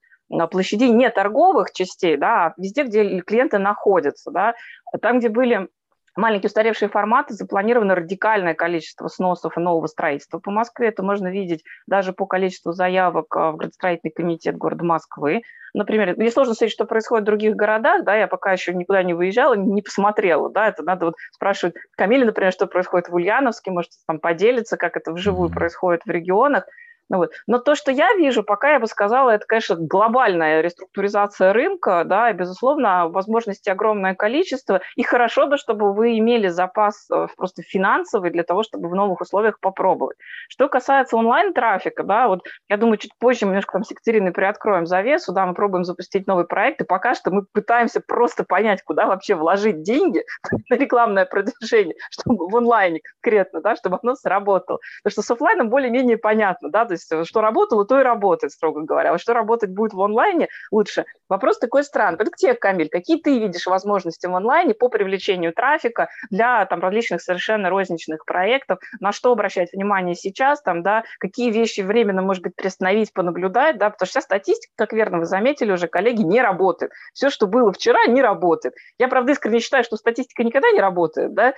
[0.50, 4.54] площадей не торговых частей, да, а везде, где клиенты находятся, да,
[5.00, 5.68] там, где были
[6.16, 10.88] маленькие устаревшие форматы, запланировано радикальное количество сносов и нового строительства по Москве.
[10.88, 15.42] Это можно видеть даже по количеству заявок в градостроительный комитет города Москвы.
[15.72, 19.14] Например, мне сложно сказать, что происходит в других городах, да, я пока еще никуда не
[19.14, 23.92] выезжала, не посмотрела, да, это надо вот спрашивать Камиле, например, что происходит в Ульяновске, может,
[24.06, 26.66] там поделиться, как это вживую происходит в регионах.
[27.10, 27.32] Ну, вот.
[27.48, 32.30] Но то, что я вижу, пока я бы сказала, это, конечно, глобальная реструктуризация рынка, да,
[32.30, 38.30] и, безусловно, возможностей огромное количество, и хорошо бы, чтобы вы имели запас э, просто финансовый
[38.30, 40.16] для того, чтобы в новых условиях попробовать.
[40.48, 44.86] Что касается онлайн-трафика, да, вот я думаю, чуть позже мы немножко там с Екатериной приоткроем
[44.86, 49.06] завесу, да, мы пробуем запустить новый проект, и пока что мы пытаемся просто понять, куда
[49.06, 50.22] вообще вложить деньги
[50.70, 54.78] на рекламное продвижение, чтобы в онлайне конкретно, да, чтобы оно сработало.
[55.02, 58.02] Потому что с офлайном более-менее понятно, да, то есть есть э, что работало, то и
[58.02, 59.12] работает, строго говоря.
[59.12, 61.04] А что работать будет в онлайне лучше?
[61.28, 62.18] Вопрос такой странный.
[62.20, 62.88] Это к тебе, Камиль.
[62.88, 68.78] Какие ты видишь возможности в онлайне по привлечению трафика для там, различных совершенно розничных проектов?
[69.00, 70.62] На что обращать внимание сейчас?
[70.62, 73.78] Там, да, какие вещи временно, может быть, приостановить, понаблюдать?
[73.78, 73.90] Да?
[73.90, 76.92] Потому что вся статистика, как верно вы заметили уже, коллеги, не работает.
[77.14, 78.74] Все, что было вчера, не работает.
[78.98, 81.34] Я, правда, искренне считаю, что статистика никогда не работает.
[81.34, 81.54] Да?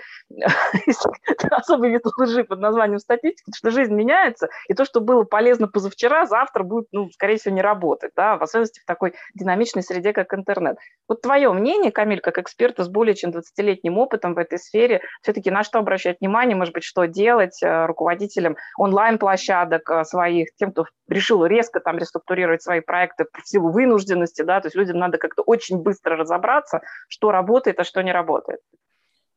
[1.50, 6.27] Особый вид лжи под названием статистика, что жизнь меняется, и то, что было полезно позавчера,
[6.27, 10.35] завтра будет, ну, скорее всего, не работать, да, в особенности в такой динамичной среде, как
[10.35, 10.77] интернет.
[11.09, 15.51] Вот твое мнение, Камиль, как эксперта с более чем 20-летним опытом в этой сфере, все-таки
[15.51, 20.85] на что обращать внимание, может быть, что делать э, руководителям онлайн-площадок э, своих, тем, кто
[21.09, 25.40] решил резко там реструктурировать свои проекты в силу вынужденности, да, то есть людям надо как-то
[25.40, 28.61] очень быстро разобраться, что работает, а что не работает.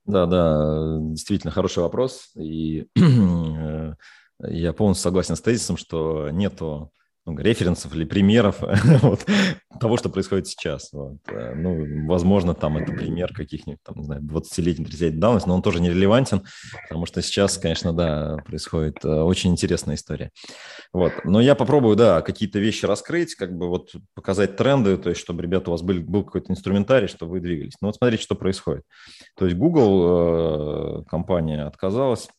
[0.04, 2.32] Да, да, действительно хороший вопрос.
[2.36, 3.94] И э,
[4.40, 6.92] я полностью согласен с тезисом, что нету
[7.26, 8.58] ну, референсов или примеров
[9.02, 9.26] вот,
[9.80, 10.92] того, что происходит сейчас.
[10.94, 11.18] Вот.
[11.28, 15.62] Э, ну, возможно, там это пример каких-нибудь, там, не знаю, 20-летней, 30-летней давности, но он
[15.64, 16.44] тоже нерелевантен,
[16.84, 20.32] потому что сейчас, конечно, да, происходит э, очень интересная история.
[20.94, 21.14] Вот.
[21.24, 25.42] Но я попробую, да, какие-то вещи раскрыть, как бы вот показать тренды, то есть чтобы,
[25.42, 27.74] ребята, у вас был, был какой-то инструментарий, чтобы вы двигались.
[27.82, 28.84] Ну вот смотрите, что происходит.
[29.36, 32.30] То есть Google, э, компания, отказалась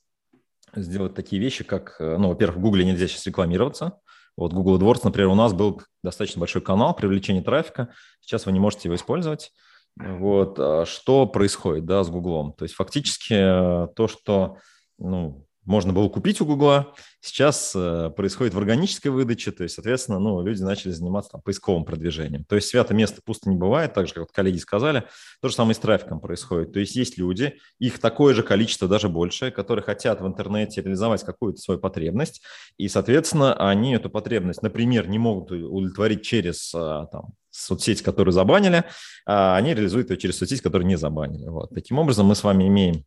[0.82, 3.98] сделать такие вещи, как, э, ну, во-первых, в Google нельзя сейчас рекламироваться.
[4.36, 7.88] Вот Google AdWords, например, у нас был достаточно большой канал привлечения трафика.
[8.20, 9.52] Сейчас вы не можете его использовать.
[9.96, 10.58] Вот.
[10.58, 12.52] А что происходит да, с Google?
[12.52, 14.58] То есть фактически э, то, что
[14.98, 16.94] ну, можно было купить у Гугла.
[17.20, 21.84] Сейчас э, происходит в органической выдаче, то есть, соответственно, ну, люди начали заниматься там, поисковым
[21.84, 22.44] продвижением.
[22.44, 25.04] То есть свято место пусто не бывает, так же, как вот коллеги сказали.
[25.42, 26.72] То же самое с трафиком происходит.
[26.72, 31.24] То есть есть люди, их такое же количество, даже больше, которые хотят в интернете реализовать
[31.24, 32.42] какую-то свою потребность,
[32.78, 38.84] и, соответственно, они эту потребность, например, не могут удовлетворить через э, там, соцсеть, которую забанили,
[39.26, 41.48] а они реализуют ее через соцсеть, которую не забанили.
[41.48, 41.70] Вот.
[41.74, 43.04] Таким образом, мы с вами имеем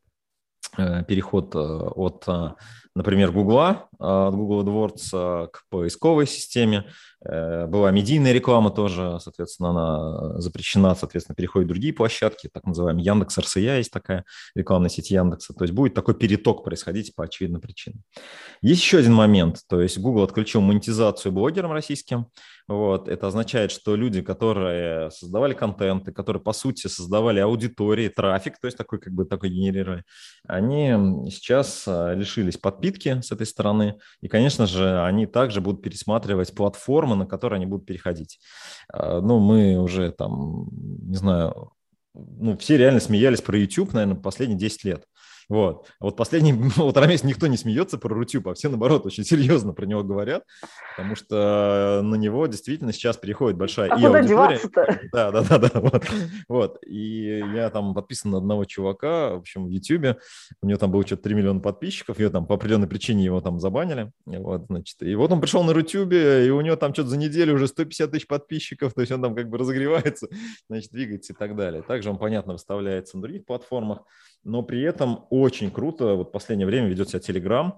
[1.08, 2.52] переход э, от, э,
[2.96, 6.86] например, Гугла, от Google AdWords к поисковой системе.
[7.22, 13.38] Была медийная реклама тоже, соответственно, она запрещена, соответственно, переходит в другие площадки, так называемый Яндекс
[13.38, 14.24] РСЯ есть такая
[14.56, 15.54] рекламная сеть Яндекса.
[15.54, 18.02] То есть будет такой переток происходить по очевидным причинам.
[18.62, 22.28] Есть еще один момент, то есть Google отключил монетизацию блогерам российским,
[22.70, 23.10] вот.
[23.10, 28.68] Это означает, что люди, которые создавали контент, и которые, по сути, создавали аудитории, трафик, то
[28.68, 30.04] есть такой, как бы, такой генерировали,
[30.48, 37.16] они сейчас лишились подпитки с этой стороны, и, конечно же, они также будут пересматривать платформы,
[37.16, 38.40] на которые они будут переходить.
[38.92, 41.72] А, ну, мы уже там, не знаю,
[42.14, 45.04] ну, все реально смеялись про YouTube, наверное, последние 10 лет.
[45.50, 45.88] Вот.
[46.00, 49.74] А вот последний полтора месяца никто не смеется про Рутюб, а все, наоборот, очень серьезно
[49.74, 50.44] про него говорят,
[50.96, 54.60] потому что на него действительно сейчас переходит большая а и аудитория.
[55.12, 55.80] Да, да, да, да.
[55.80, 56.06] Вот.
[56.48, 56.78] вот.
[56.86, 60.18] И я там подписан на одного чувака, в общем, в Ютубе.
[60.62, 63.60] У него там было что-то 3 миллиона подписчиков, и там по определенной причине его там
[63.60, 64.12] забанили.
[64.26, 65.02] Вот, значит.
[65.02, 68.12] И вот он пришел на Рутюбе, и у него там что-то за неделю уже 150
[68.12, 70.28] тысяч подписчиков, то есть он там как бы разогревается,
[70.70, 71.82] значит, двигается и так далее.
[71.82, 74.00] Также он, понятно, выставляется на других платформах
[74.44, 77.74] но при этом очень круто, вот последнее время ведет себя Telegram,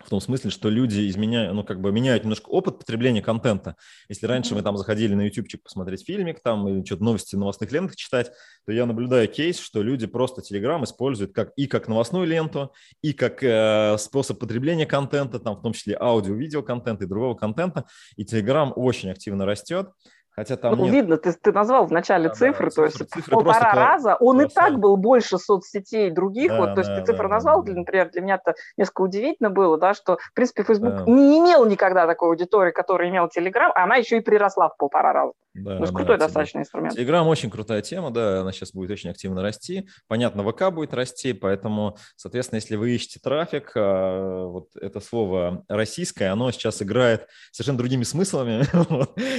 [0.00, 3.76] в том смысле, что люди изменяют, ну, как бы меняют немножко опыт потребления контента.
[4.08, 7.70] Если раньше мы там заходили на ютубчик посмотреть фильмик там или что-то новости в новостных
[7.70, 8.32] лентах читать,
[8.66, 13.12] то я наблюдаю кейс, что люди просто Telegram используют как, и как новостную ленту, и
[13.12, 17.84] как э, способ потребления контента, там в том числе аудио-видео контента и другого контента.
[18.16, 19.90] И Telegram очень активно растет.
[20.36, 20.92] Хотя там ну, нет...
[20.92, 24.16] видно, ты, ты назвал в начале да, цифры, да, то есть цифры полтора раза.
[24.16, 26.50] Он и так был больше соцсетей других.
[26.50, 29.02] Да, вот, то есть да, ты цифры да, назвал, да, например, для меня это несколько
[29.02, 31.04] удивительно было, да, что, в принципе, Facebook да.
[31.06, 35.12] не имел никогда такой аудитории, которая имел Telegram, а она еще и приросла в полтора
[35.12, 35.32] раза.
[35.54, 36.98] Да, ну, да, крутой да, достаточно инструмент.
[36.98, 39.88] Telegram очень крутая тема, да, она сейчас будет очень активно расти.
[40.08, 46.32] Понятно, ВК будет расти, поэтому, соответственно, если вы ищете трафик, а, вот это слово российское,
[46.32, 48.64] оно сейчас играет совершенно другими смыслами,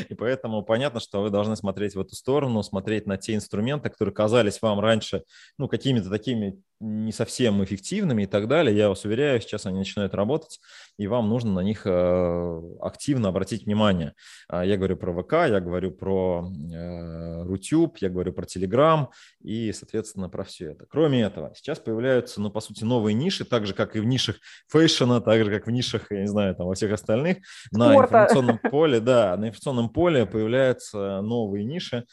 [0.10, 4.13] и поэтому понятно, что вы должны смотреть в эту сторону, смотреть на те инструменты, которые
[4.13, 5.24] казались вам раньше,
[5.58, 8.76] ну, какими-то такими не совсем эффективными и так далее.
[8.76, 10.60] Я вас уверяю, сейчас они начинают работать,
[10.97, 14.13] и вам нужно на них э, активно обратить внимание.
[14.47, 19.10] А, я говорю про ВК, я говорю про э, Рутюб, я говорю про Телеграм
[19.41, 20.86] и, соответственно, про все это.
[20.89, 24.38] Кроме этого, сейчас появляются, ну, по сути, новые ниши, так же, как и в нишах
[24.67, 27.38] фэшена, так же, как в нишах, я не знаю, там, во всех остальных.
[27.67, 27.77] Спорта.
[27.77, 32.05] На информационном поле, да, на информационном поле появляются новые ниши,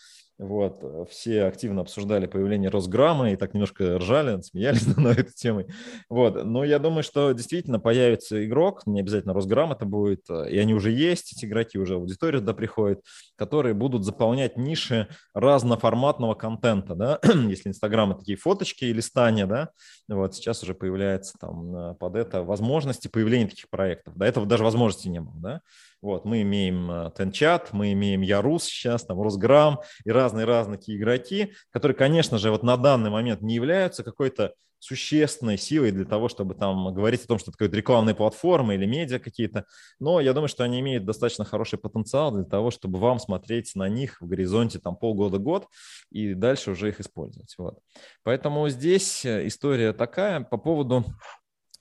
[0.42, 5.64] вот, э, все активно обсуждали появление Росграмма и так немножко ржали, смеялись на эту тему.
[6.08, 10.58] Вот, но я думаю, что действительно появится игрок, не обязательно Росграмм это будет, э, и
[10.58, 13.00] они уже есть, эти игроки уже аудитория туда приходит,
[13.36, 19.70] которые будут заполнять ниши разноформатного контента, да, если Инстаграм это такие фоточки и листания, да,
[20.08, 24.16] вот сейчас уже появляется там э, под это возможности появления таких проектов.
[24.16, 25.60] До этого даже возможности не было, да.
[26.02, 31.96] Вот, мы имеем Тенчат, мы имеем Ярус сейчас, там Росграм и разные-разные такие игроки, которые,
[31.96, 36.92] конечно же, вот на данный момент не являются какой-то существенной силой для того, чтобы там
[36.92, 39.64] говорить о том, что это какая-то рекламная платформа или медиа какие-то.
[40.00, 43.88] Но я думаю, что они имеют достаточно хороший потенциал для того, чтобы вам смотреть на
[43.88, 45.68] них в горизонте там полгода-год
[46.10, 47.54] и дальше уже их использовать.
[47.58, 47.78] Вот.
[48.24, 51.04] Поэтому здесь история такая по поводу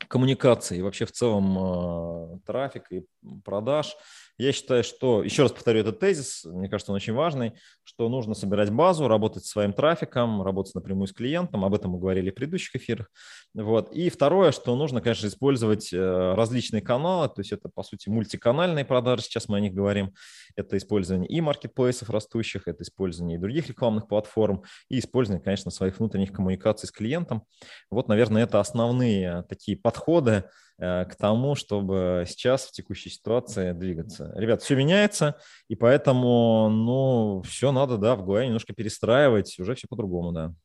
[0.07, 3.05] коммуникации и вообще в целом э, трафика и
[3.43, 3.95] продаж.
[4.41, 8.33] Я считаю, что, еще раз повторю этот тезис, мне кажется, он очень важный, что нужно
[8.33, 12.33] собирать базу, работать с своим трафиком, работать напрямую с клиентом, об этом мы говорили в
[12.33, 13.11] предыдущих эфирах.
[13.53, 13.93] Вот.
[13.93, 18.83] И второе, что нужно, конечно, использовать э, различные каналы, то есть это, по сути, мультиканальные
[18.83, 20.11] продажи, сейчас мы о них говорим,
[20.55, 25.99] это использование и маркетплейсов растущих, это использование и других рекламных платформ, и использование, конечно, своих
[25.99, 27.43] внутренних коммуникаций с клиентом.
[27.91, 30.45] Вот, наверное, это основные такие подходы,
[30.81, 34.33] к тому, чтобы сейчас в текущей ситуации двигаться.
[34.35, 35.35] Ребят, все меняется,
[35.67, 40.55] и поэтому, ну, все надо, да, в голове немножко перестраивать, уже все по-другому, да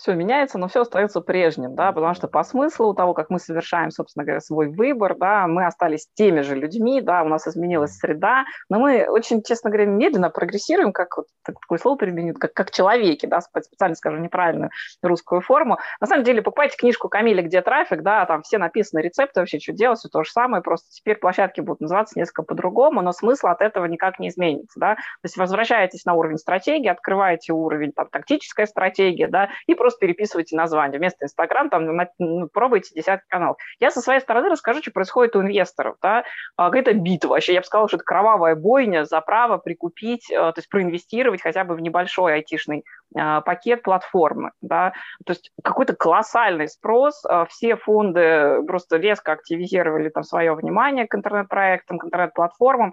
[0.00, 3.90] все меняется, но все остается прежним, да, потому что по смыслу того, как мы совершаем,
[3.90, 8.44] собственно говоря, свой выбор, да, мы остались теми же людьми, да, у нас изменилась среда,
[8.68, 13.26] но мы очень, честно говоря, медленно прогрессируем, как вот такое слово применю, как, как человеки,
[13.26, 14.70] да, специально скажу неправильную
[15.02, 15.78] русскую форму.
[16.00, 19.72] На самом деле, покупайте книжку Камиля «Где трафик», да, там все написаны рецепты вообще, что
[19.72, 23.60] делать, все то же самое, просто теперь площадки будут называться несколько по-другому, но смысл от
[23.60, 28.66] этого никак не изменится, да, то есть возвращаетесь на уровень стратегии, открываете уровень там тактическая
[28.66, 30.98] стратегия, да, и просто просто переписывайте название.
[30.98, 31.84] Вместо Инстаграм там
[32.18, 33.56] ну, пробуйте десятки каналов.
[33.80, 35.96] Я со своей стороны расскажу, что происходит у инвесторов.
[36.00, 36.24] Да?
[36.56, 37.30] А, какая-то битва.
[37.30, 41.42] Вообще, я бы сказала, что это кровавая бойня за право прикупить, э, то есть проинвестировать
[41.42, 42.84] хотя бы в небольшой айтишный
[43.16, 44.52] а, пакет платформы.
[44.60, 44.92] Да?
[45.26, 47.24] То есть какой-то колоссальный спрос.
[47.24, 52.92] А, все фонды просто резко активизировали там свое внимание к интернет-проектам, к интернет-платформам.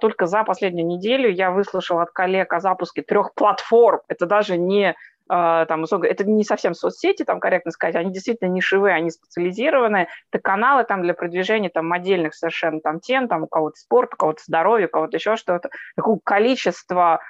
[0.00, 4.00] Только за последнюю неделю я выслушала от коллег о запуске трех платформ.
[4.08, 4.96] Это даже не
[5.32, 10.42] а, там, это не совсем соцсети, там корректно сказать, они действительно нишевые, они специализированные, это
[10.42, 14.42] каналы там для продвижения там отдельных совершенно там тем, там у кого-то спорт, у кого-то
[14.44, 15.70] здоровье, у кого-то еще что-то.
[15.94, 17.20] Такого количества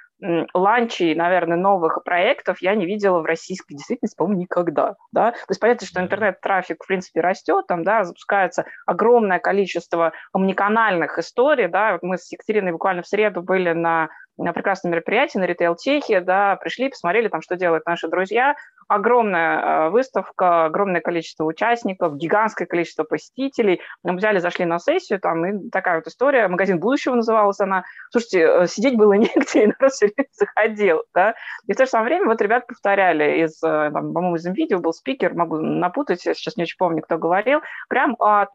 [0.54, 4.96] ланчей, наверное, новых проектов я не видела в российской действительности, по-моему, никогда.
[5.12, 5.32] Да?
[5.32, 11.68] То есть понятно, что интернет-трафик, в принципе, растет, там, да, запускается огромное количество омниканальных историй.
[11.68, 11.92] Да?
[11.92, 14.08] Вот мы с Екатериной буквально в среду были на
[14.40, 18.56] на прекрасном мероприятии на ритейл-техе, да, пришли, посмотрели там, что делают наши друзья.
[18.90, 23.80] Огромная э, выставка, огромное количество участников, гигантское количество посетителей.
[24.02, 27.84] Мы взяли, зашли на сессию, там, и такая вот история, магазин будущего называлась она.
[28.10, 31.34] Слушайте, э, сидеть было негде, и народ все время заходил, да.
[31.68, 34.92] И в то же самое время вот ребят повторяли из, э, по-моему, из видео был
[34.92, 38.46] спикер, могу напутать, я сейчас не очень помню, кто говорил, прям о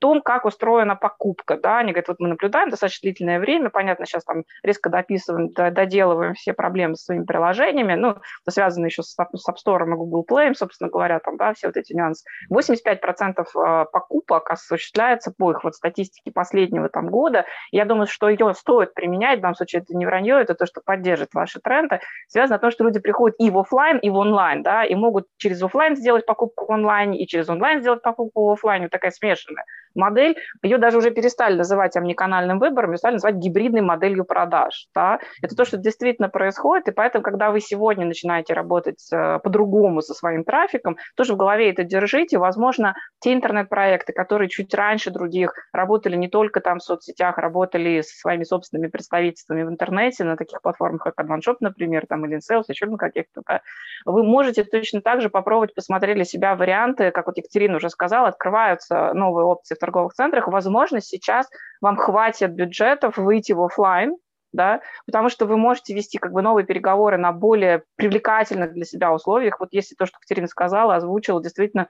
[0.00, 1.56] том, как устроена покупка.
[1.56, 1.78] Да?
[1.78, 6.52] Они говорят, вот мы наблюдаем достаточно длительное время, понятно, сейчас там резко дописываем, доделываем все
[6.52, 10.90] проблемы с своими приложениями, ну, это связано еще с, App Store и Google Play, собственно
[10.90, 12.24] говоря, там, да, все вот эти нюансы.
[12.52, 17.44] 85% а, покупок осуществляется по их вот статистике последнего там года.
[17.70, 20.80] Я думаю, что ее стоит применять, в данном случае это не вранье, это то, что
[20.82, 24.62] поддержит ваши тренды, связано с тем, что люди приходят и в офлайн, и в онлайн,
[24.62, 28.52] да, и могут через офлайн сделать покупку в онлайне, и через онлайн сделать покупку в
[28.52, 29.10] офлайне, такая
[29.40, 29.64] 是的
[29.94, 34.88] модель, ее даже уже перестали называть омниканальным выбором, ее стали называть гибридной моделью продаж.
[34.94, 35.18] Да?
[35.42, 40.14] Это то, что действительно происходит, и поэтому, когда вы сегодня начинаете работать э, по-другому со
[40.14, 42.38] своим трафиком, тоже в голове это держите.
[42.38, 48.16] Возможно, те интернет-проекты, которые чуть раньше других работали не только там в соцсетях, работали со
[48.16, 52.86] своими собственными представительствами в интернете, на таких платформах, как AdvanShop, например, там, или InSales, еще
[52.86, 53.60] на каких-то, да,
[54.04, 58.28] вы можете точно так же попробовать посмотреть для себя варианты, как вот Екатерина уже сказала,
[58.28, 60.48] открываются новые опции торговых центрах.
[60.48, 61.48] Возможно, сейчас
[61.80, 64.16] вам хватит бюджетов выйти в офлайн,
[64.52, 69.12] да, потому что вы можете вести как бы новые переговоры на более привлекательных для себя
[69.12, 69.60] условиях.
[69.60, 71.88] Вот если то, что Катерина сказала, озвучила, действительно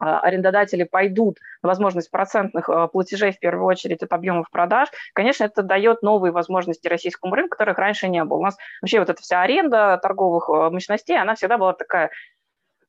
[0.00, 5.44] а, арендодатели пойдут на возможность процентных а, платежей в первую очередь от объемов продаж, конечно,
[5.44, 8.38] это дает новые возможности российскому рынку, которых раньше не было.
[8.38, 12.10] У нас вообще вот эта вся аренда торговых а, мощностей, она всегда была такая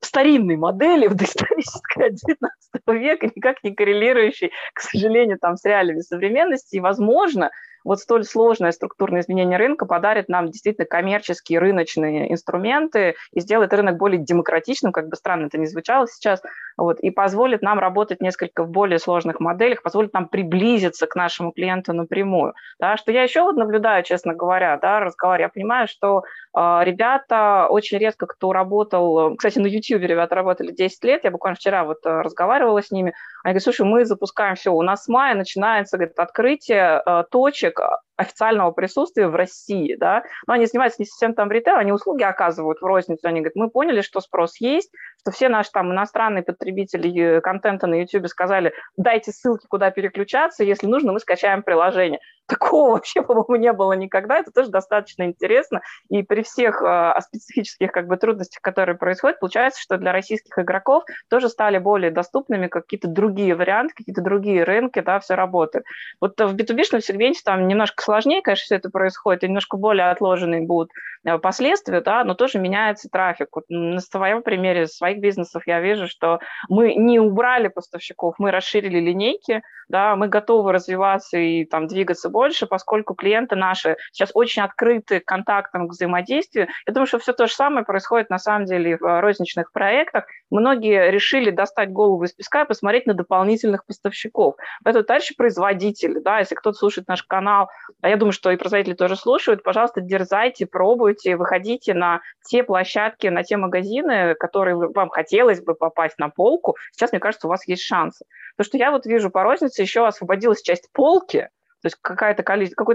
[0.06, 2.52] в старинной модели, в доисторической 19
[2.90, 6.76] века, никак не коррелирующей, к сожалению, там, с реалиями современности.
[6.76, 7.50] И, возможно,
[7.84, 13.98] вот столь сложное структурное изменение рынка подарит нам действительно коммерческие рыночные инструменты и сделает рынок
[13.98, 16.42] более демократичным, как бы странно это ни звучало сейчас,
[16.78, 21.52] вот, и позволит нам работать несколько в более сложных моделях, позволит нам приблизиться к нашему
[21.52, 22.54] клиенту напрямую.
[22.80, 26.24] Да, что я еще вот наблюдаю, честно говоря, да, разговор, я понимаю, что
[26.56, 31.56] э, ребята очень редко кто работал, кстати, на YouTube ребята работали 10 лет, я буквально
[31.56, 33.14] вчера вот э, разговаривала с ними,
[33.44, 37.80] они говорят, слушай, мы запускаем все, у нас с мая начинается говорит, открытие э, точек
[38.18, 42.82] официального присутствия в России, да, но они занимаются не совсем там ритейл, они услуги оказывают
[42.82, 44.92] в розницу, они говорят, мы поняли, что спрос есть,
[45.22, 50.88] что все наши там иностранные потребители контента на YouTube сказали, дайте ссылки, куда переключаться, если
[50.88, 52.20] нужно, мы скачаем приложение.
[52.48, 57.92] Такого вообще, по-моему, не было никогда, это тоже достаточно интересно, и при всех э, специфических
[57.92, 63.08] как бы трудностях, которые происходят, получается, что для российских игроков тоже стали более доступными какие-то
[63.08, 65.86] другие варианты, какие-то другие рынки, да, все работает.
[66.22, 70.62] Вот в B2B сегменте там немножко сложнее, конечно, все это происходит, и немножко более отложенные
[70.62, 70.92] будут
[71.26, 73.50] э, последствия, да, но тоже меняется трафик.
[73.56, 79.00] Вот на своем примере своих бизнесов я вижу, что мы не убрали поставщиков, мы расширили
[79.00, 85.20] линейки, да, мы готовы развиваться и там двигаться больше, поскольку клиенты наши сейчас очень открыты
[85.20, 86.68] к контактам, к взаимодействию.
[86.88, 90.26] Я думаю, что все то же самое происходит на самом деле в розничных проектах.
[90.50, 94.56] Многие решили достать голову из песка и посмотреть на дополнительных поставщиков.
[94.84, 97.70] Поэтому, товарищи производители, да, если кто-то слушает наш канал,
[98.02, 103.28] а я думаю, что и производители тоже слушают, пожалуйста, дерзайте, пробуйте, выходите на те площадки,
[103.28, 106.76] на те магазины, которые вам хотелось бы попасть на полку.
[106.92, 108.26] Сейчас, мне кажется, у вас есть шансы.
[108.56, 111.50] Потому что я вот вижу по рознице еще освободилась часть полки,
[111.86, 112.42] то есть какое-то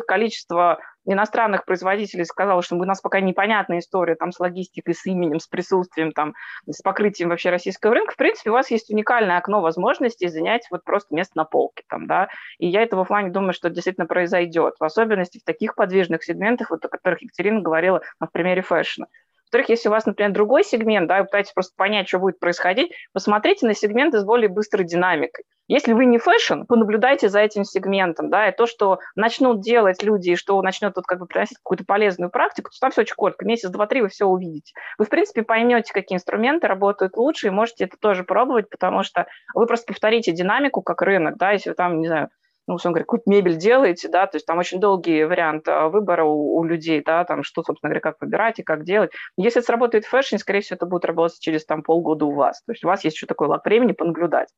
[0.05, 5.38] количество, иностранных производителей сказало, что у нас пока непонятная история там, с логистикой, с именем,
[5.38, 6.34] с присутствием, там,
[6.66, 8.14] с покрытием вообще российского рынка.
[8.14, 11.84] В принципе, у вас есть уникальное окно возможностей занять вот просто место на полке.
[11.88, 12.30] Там, да?
[12.59, 16.70] И я этого в плане думаю, что действительно произойдет, в особенности в таких подвижных сегментах,
[16.70, 19.07] вот, о которых Екатерина говорила на примере фэшна.
[19.51, 22.92] Во-вторых, если у вас, например, другой сегмент, да, вы пытаетесь просто понять, что будет происходить,
[23.12, 25.44] посмотрите на сегменты с более быстрой динамикой.
[25.66, 30.30] Если вы не фэшн, понаблюдайте за этим сегментом, да, и то, что начнут делать люди,
[30.30, 33.44] и что начнет тут как бы приносить какую-то полезную практику, то там все очень коротко,
[33.44, 34.72] месяц, два, три вы все увидите.
[34.98, 39.26] Вы, в принципе, поймете, какие инструменты работают лучше, и можете это тоже пробовать, потому что
[39.53, 42.30] вы просто повторите динамику как рынок, да, если вы там, не знаю,
[42.71, 46.25] ну, условно говоря, какую-то мебель делаете, да, то есть там очень долгий вариант а, выбора
[46.25, 49.11] у, у людей, да, там что, собственно говоря, как выбирать и как делать.
[49.37, 52.62] Если сработает в фэшне, скорее всего, это будет работать через там полгода у вас.
[52.62, 54.51] То есть у вас есть еще такой лак времени понаблюдать.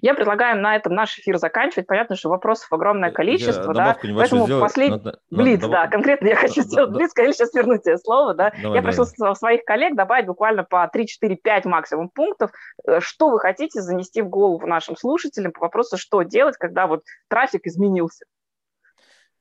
[0.00, 1.86] Я предлагаю на этом наш эфир заканчивать.
[1.86, 3.96] Понятно, что вопросов огромное количество, я да.
[4.16, 4.62] Поэтому сделать.
[4.62, 4.90] послед...
[4.90, 8.52] Надо, Блиц, да, конкретно я хочу сделать Блиц, конечно, сейчас вернуть тебе слово, да.
[8.62, 9.36] Давай, я прошу давай.
[9.36, 12.50] своих коллег добавить буквально по 3, 4, 5 максимум пунктов,
[12.86, 17.02] э, что вы хотите занести в голову нашим слушателям по вопросу, что делать, когда вот
[17.28, 18.24] трафик изменился.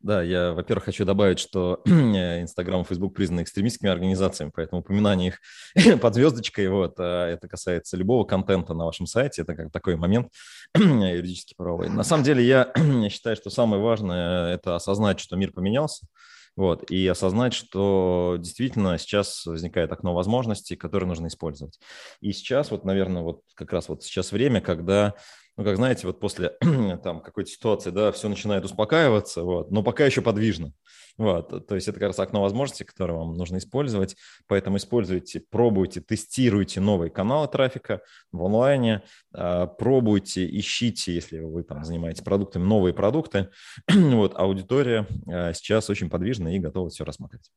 [0.07, 5.33] Да, я, во-первых, хочу добавить, что Инстаграм и Фейсбук признаны экстремистскими организациями, поэтому упоминание
[5.75, 9.97] их под звездочкой, вот, а это касается любого контента на вашем сайте, это как такой
[9.97, 10.29] момент
[10.77, 11.89] юридически правовой.
[11.89, 12.71] На самом деле я
[13.09, 16.07] считаю, что самое важное– это осознать, что мир поменялся,
[16.55, 21.81] вот, и осознать, что действительно сейчас возникает окно возможностей, которые нужно использовать.
[22.21, 25.15] И сейчас, вот, наверное, вот как раз вот сейчас время, когда
[25.57, 26.49] ну, как знаете, вот после
[27.03, 30.71] там какой-то ситуации, да, все начинает успокаиваться, вот, но пока еще подвижно.
[31.17, 35.99] Вот, то есть это как раз окно возможностей, которое вам нужно использовать, поэтому используйте, пробуйте,
[35.99, 38.01] тестируйте новые каналы трафика
[38.31, 39.01] в онлайне,
[39.33, 43.49] а, пробуйте, ищите, если вы там занимаетесь продуктами, новые продукты.
[43.91, 47.49] вот, аудитория а, сейчас очень подвижна и готова все рассмотреть.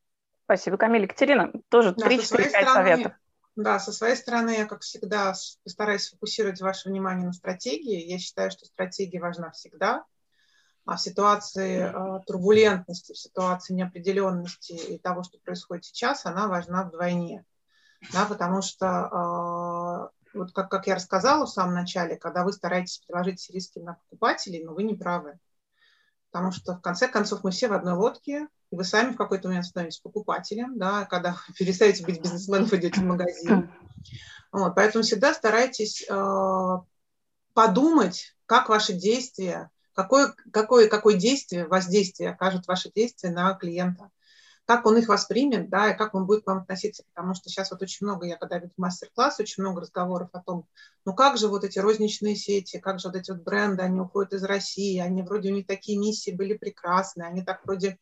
[0.45, 1.03] Спасибо, Камиль.
[1.03, 3.13] Екатерина, тоже 3-4-5 советов
[3.61, 5.33] Да, со своей стороны я, как всегда,
[5.63, 8.07] постараюсь сфокусировать ваше внимание на стратегии.
[8.07, 10.03] Я считаю, что стратегия важна всегда.
[10.85, 16.83] А в ситуации э, турбулентности, в ситуации неопределенности и того, что происходит сейчас, она важна
[16.83, 17.45] вдвойне.
[18.11, 22.97] Да, потому что, э, вот как, как я рассказала в самом начале, когда вы стараетесь
[22.97, 25.37] переложить риски на покупателей, но вы не правы.
[26.31, 29.49] Потому что, в конце концов, мы все в одной лодке, и вы сами в какой-то
[29.49, 33.69] момент становитесь покупателем, да, когда перестаете быть бизнесменом, идете в магазин.
[34.51, 36.77] Вот, поэтому всегда старайтесь э,
[37.53, 44.09] подумать, как ваши действия, какое, какое, какое действие, воздействие окажут ваши действия на клиента
[44.65, 47.71] как он их воспримет, да, и как он будет к вам относиться, потому что сейчас
[47.71, 50.65] вот очень много, я когда веду мастер-класс, очень много разговоров о том,
[51.05, 54.33] ну как же вот эти розничные сети, как же вот эти вот бренды, они уходят
[54.33, 57.95] из России, они вроде у них такие миссии были прекрасные, они так вроде э,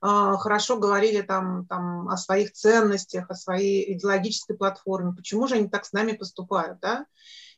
[0.00, 5.84] хорошо говорили там, там о своих ценностях, о своей идеологической платформе, почему же они так
[5.84, 7.06] с нами поступают, да,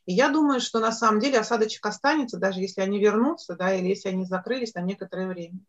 [0.05, 3.87] и я думаю, что на самом деле осадочек останется, даже если они вернутся, да, или
[3.87, 5.59] если они закрылись на некоторое время.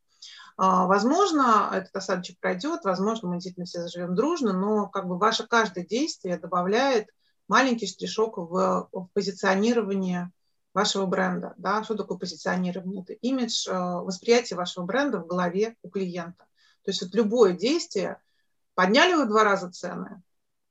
[0.57, 5.47] А, возможно, этот осадочек пройдет, возможно, мы действительно все заживем дружно, но как бы ваше
[5.47, 7.09] каждое действие добавляет
[7.49, 10.31] маленький штришок в, в позиционирование
[10.75, 11.55] вашего бренда.
[11.57, 11.85] Да?
[11.85, 13.03] Что такое позиционирование?
[13.03, 16.45] Это имидж, э, восприятие вашего бренда в голове у клиента.
[16.85, 18.19] То есть вот любое действие,
[18.75, 20.23] подняли вы два раза цены,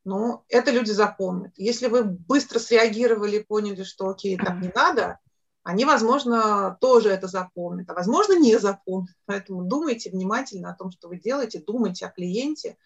[0.04, 1.54] ну, это люди запомнят.
[1.58, 5.20] Если вы быстро среагировали, поняли, что окей, так не надо,
[5.64, 9.16] они, возможно, тоже это запомнят, а возможно, не запомнят.
[9.26, 12.78] Поэтому думайте внимательно о том, что вы делаете, думайте о клиенте,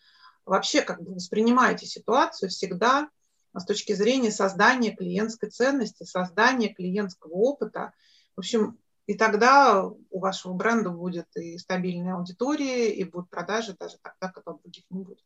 [0.45, 3.09] вообще как бы воспринимайте ситуацию всегда
[3.55, 7.93] с точки зрения создания клиентской ценности, создания клиентского опыта.
[8.35, 13.97] В общем, и тогда у вашего бренда будет и стабильная аудитория, и будут продажи даже
[14.01, 15.23] тогда, когда других не будет.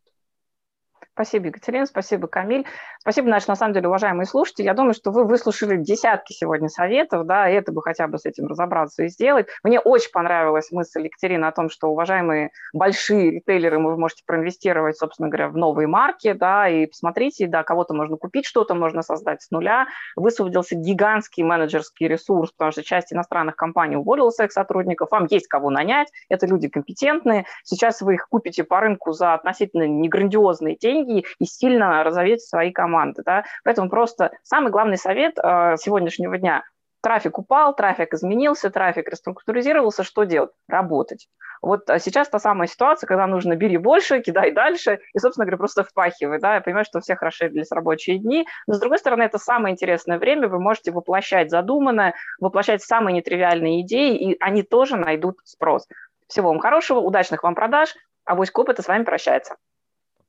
[1.19, 2.65] Спасибо, Екатерина, спасибо, Камиль.
[3.01, 4.65] Спасибо, наши, на самом деле, уважаемые слушатели.
[4.65, 8.25] Я думаю, что вы выслушали десятки сегодня советов, да, и это бы хотя бы с
[8.25, 9.47] этим разобраться и сделать.
[9.61, 15.27] Мне очень понравилась мысль Екатерины о том, что, уважаемые большие ритейлеры, вы можете проинвестировать, собственно
[15.27, 19.51] говоря, в новые марки, да, и посмотрите, да, кого-то можно купить, что-то можно создать с
[19.51, 19.87] нуля.
[20.15, 25.69] Высвободился гигантский менеджерский ресурс, потому что часть иностранных компаний уволила своих сотрудников, вам есть кого
[25.69, 27.45] нанять, это люди компетентные.
[27.65, 32.71] Сейчас вы их купите по рынку за относительно неграндиозные деньги, стратегии и сильно разовьете свои
[32.71, 33.23] команды.
[33.25, 33.43] Да?
[33.63, 36.63] Поэтому просто самый главный совет э, сегодняшнего дня
[37.01, 40.03] Трафик упал, трафик изменился, трафик реструктуризировался.
[40.03, 40.51] Что делать?
[40.67, 41.29] Работать.
[41.61, 45.59] Вот а сейчас та самая ситуация, когда нужно бери больше, кидай дальше, и, собственно говоря,
[45.59, 46.39] просто впахивай.
[46.41, 46.55] Да?
[46.55, 50.19] Я понимаю, что у всех расширились рабочие дни, но, с другой стороны, это самое интересное
[50.19, 55.87] время, вы можете воплощать задуманное, воплощать самые нетривиальные идеи, и они тоже найдут спрос.
[56.27, 57.95] Всего вам хорошего, удачных вам продаж,
[58.25, 59.55] а Авоська опыта с вами прощается.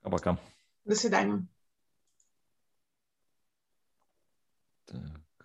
[0.03, 0.37] Пока-пока.
[0.85, 1.47] До свидания.